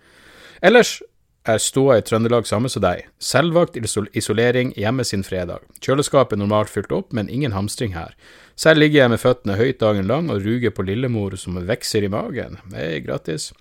Ellers 0.61 0.99
er 1.47 1.61
ståa 1.63 1.97
i 1.97 2.03
Trøndelag 2.03 2.47
samme 2.47 2.69
som 2.69 2.83
deg. 2.83 3.07
Selvvakt 3.23 3.77
isolering 3.79 4.73
hjemme 4.77 5.05
sin 5.07 5.23
fredag. 5.23 5.63
Kjøleskapet 5.81 6.35
er 6.35 6.43
normalt 6.43 6.71
fylt 6.71 6.91
opp, 6.91 7.13
men 7.15 7.31
ingen 7.31 7.55
hamstring 7.55 7.95
her. 7.95 8.13
Selv 8.59 8.81
ligger 8.81 9.03
jeg 9.03 9.13
med 9.13 9.21
føttene 9.21 9.57
høyt 9.57 9.79
dagen 9.79 10.09
lang 10.09 10.31
og 10.33 10.43
ruger 10.45 10.73
på 10.75 10.85
lillemor 10.85 11.37
som 11.39 11.59
vokser 11.69 12.03
i 12.03 12.11
magen. 12.11 12.59
Hei, 12.73 12.99
grattis. 13.05 13.51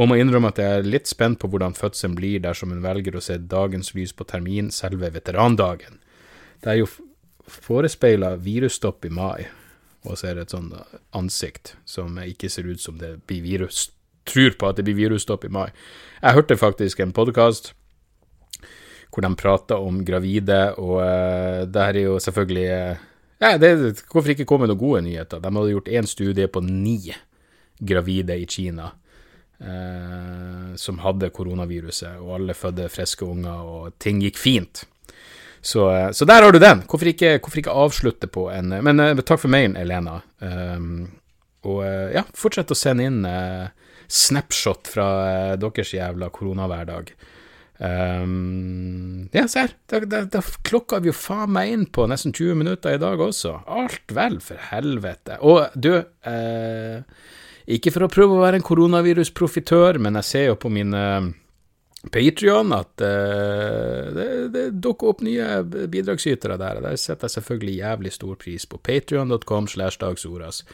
Og 0.00 0.08
må 0.08 0.16
innrømme 0.16 0.50
at 0.50 0.58
jeg 0.58 0.80
er 0.80 0.88
litt 0.88 1.10
spent 1.10 1.38
på 1.38 1.50
hvordan 1.52 1.76
fødselen 1.76 2.16
blir 2.16 2.40
dersom 2.42 2.72
hun 2.72 2.84
velger 2.84 3.16
å 3.16 3.22
se 3.22 3.36
dagens 3.38 3.92
lys 3.94 4.14
på 4.16 4.26
termin, 4.28 4.72
selve 4.72 5.12
veterandagen. 5.12 6.00
Det 6.64 6.72
er 6.72 6.80
jo 6.80 6.88
forespeila 7.52 8.34
virusstopp 8.40 9.04
i 9.04 9.12
mai, 9.12 9.46
og 10.08 10.18
så 10.18 10.30
er 10.30 10.38
det 10.38 10.46
et 10.46 10.54
sånt 10.56 10.74
ansikt 11.16 11.76
som 11.84 12.16
ikke 12.22 12.50
ser 12.50 12.66
ut 12.70 12.80
som 12.82 12.98
det 13.00 13.18
blir 13.26 13.44
virus 13.44 13.90
Tror 14.22 14.54
på 14.54 14.68
at 14.70 14.76
det 14.78 14.84
blir 14.86 14.94
virusstopp 14.94 15.42
i 15.48 15.48
mai. 15.50 15.72
Jeg 16.22 16.36
hørte 16.36 16.54
faktisk 16.54 17.00
en 17.02 17.10
podkast 17.10 17.72
hvor 19.12 19.26
de 19.26 19.30
prata 19.36 19.76
om 19.82 19.98
gravide, 20.06 20.60
og 20.80 21.02
uh, 21.02 21.64
det 21.68 21.86
her 21.88 21.98
er 21.98 22.06
jo 22.06 22.20
selvfølgelig 22.22 22.68
uh, 22.70 23.02
ja, 23.42 23.56
det, 23.58 24.04
Hvorfor 24.06 24.32
ikke 24.32 24.46
komme 24.48 24.64
med 24.64 24.72
noen 24.72 24.80
gode 24.80 25.02
nyheter? 25.04 25.42
De 25.42 25.50
hadde 25.52 25.74
gjort 25.74 25.90
én 25.90 26.08
studie 26.08 26.46
på 26.48 26.62
ni 26.64 27.12
gravide 27.82 28.38
i 28.38 28.46
Kina. 28.46 28.92
Uh, 29.62 30.72
som 30.80 31.02
hadde 31.02 31.28
koronaviruset, 31.34 32.16
og 32.22 32.38
alle 32.38 32.54
fødte 32.56 32.88
friske 32.90 33.26
unger, 33.26 33.66
og 33.74 33.98
ting 34.02 34.22
gikk 34.22 34.40
fint. 34.40 34.86
Så, 35.62 35.94
eh, 35.94 36.10
så, 36.10 36.24
der 36.24 36.42
har 36.42 36.52
du 36.52 36.58
den. 36.58 36.82
Hvorfor 36.90 37.08
ikke, 37.12 37.36
hvorfor 37.38 37.60
ikke 37.62 37.80
avslutte 37.84 38.26
på 38.26 38.48
en 38.50 38.74
Men 38.82 39.00
uh, 39.00 39.20
takk 39.22 39.44
for 39.44 39.52
mailen, 39.52 39.76
Elena. 39.78 40.18
Um, 40.42 41.06
og 41.62 41.84
uh, 41.86 42.08
ja, 42.10 42.24
fortsett 42.34 42.74
å 42.74 42.76
sende 42.78 43.06
inn 43.06 43.20
uh, 43.22 43.70
snapshot 44.10 44.90
fra 44.90 45.06
deres 45.62 45.94
jævla 45.94 46.32
koronahverdag. 46.34 47.12
Um, 47.78 49.28
ja, 49.32 49.46
se 49.46 49.62
her. 49.62 49.76
Da, 49.86 50.24
da, 50.26 50.42
klokka 50.66 50.98
vi 51.02 51.12
jo 51.12 51.14
faen 51.16 51.54
meg 51.54 51.70
inn 51.70 51.86
på 51.86 52.08
nesten 52.10 52.34
20 52.34 52.58
minutter 52.58 52.98
i 52.98 53.00
dag 53.02 53.22
også. 53.22 53.60
Alt 53.70 54.10
vel, 54.14 54.40
for 54.42 54.58
helvete. 54.72 55.38
Og 55.46 55.70
du 55.78 55.94
Ikke 57.72 57.92
for 57.94 58.02
å 58.02 58.10
prøve 58.10 58.34
å 58.34 58.42
være 58.42 58.58
en 58.58 58.66
koronavirusprofitør, 58.66 60.02
men 60.02 60.18
jeg 60.18 60.26
ser 60.26 60.48
jo 60.50 60.58
på 60.58 60.70
mine 60.74 61.04
Patrion 62.10 62.72
at 62.74 62.98
uh, 62.98 64.08
det, 64.14 64.26
det, 64.50 64.64
dukker 64.82 65.12
opp 65.12 65.20
nye 65.22 65.62
bidragsytere 65.62 66.56
der. 66.58 66.80
Der 66.82 66.98
setter 66.98 67.28
jeg 67.28 67.36
selvfølgelig 67.36 67.76
jævlig 67.78 68.12
stor 68.16 68.34
pris 68.40 68.66
på. 68.66 68.80
Patrion.com 68.82 69.68
slash 69.70 70.00
dagsordas. 70.02 70.64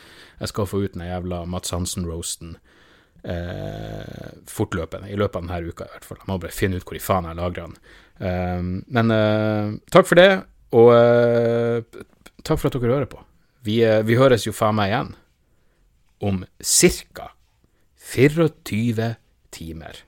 Jeg 0.40 0.48
skal 0.48 0.70
få 0.70 0.82
ut 0.86 0.96
den 0.96 1.04
jævla 1.04 1.42
Mats 1.44 1.74
Hansen-roasten 1.76 2.56
uh, 3.28 4.32
fortløpende. 4.48 5.12
I 5.12 5.20
løpet 5.20 5.36
av 5.36 5.44
denne 5.44 5.68
uka, 5.68 5.84
i 5.84 5.96
hvert 5.98 6.08
fall. 6.08 6.22
Jeg 6.22 6.32
må 6.32 6.40
bare 6.40 6.56
finne 6.56 6.80
ut 6.80 6.88
hvor 6.88 6.96
i 6.96 7.04
faen 7.04 7.28
jeg 7.28 7.40
lagrer 7.42 7.68
den. 7.68 7.78
Uh, 8.18 8.64
men 8.88 9.16
takk 9.92 10.08
for 10.08 10.18
det, 10.18 10.30
og 10.72 10.90
takk 12.44 12.56
for 12.56 12.70
at 12.70 12.80
dere 12.80 12.94
hører 12.94 13.12
på. 13.12 13.20
Vi, 13.68 13.82
vi 13.84 14.16
høres 14.16 14.48
jo 14.48 14.56
faen 14.56 14.78
meg 14.78 14.94
igjen 14.94 15.14
om 16.24 16.44
ca. 16.64 17.32
24 18.08 19.14
timer. 19.52 20.07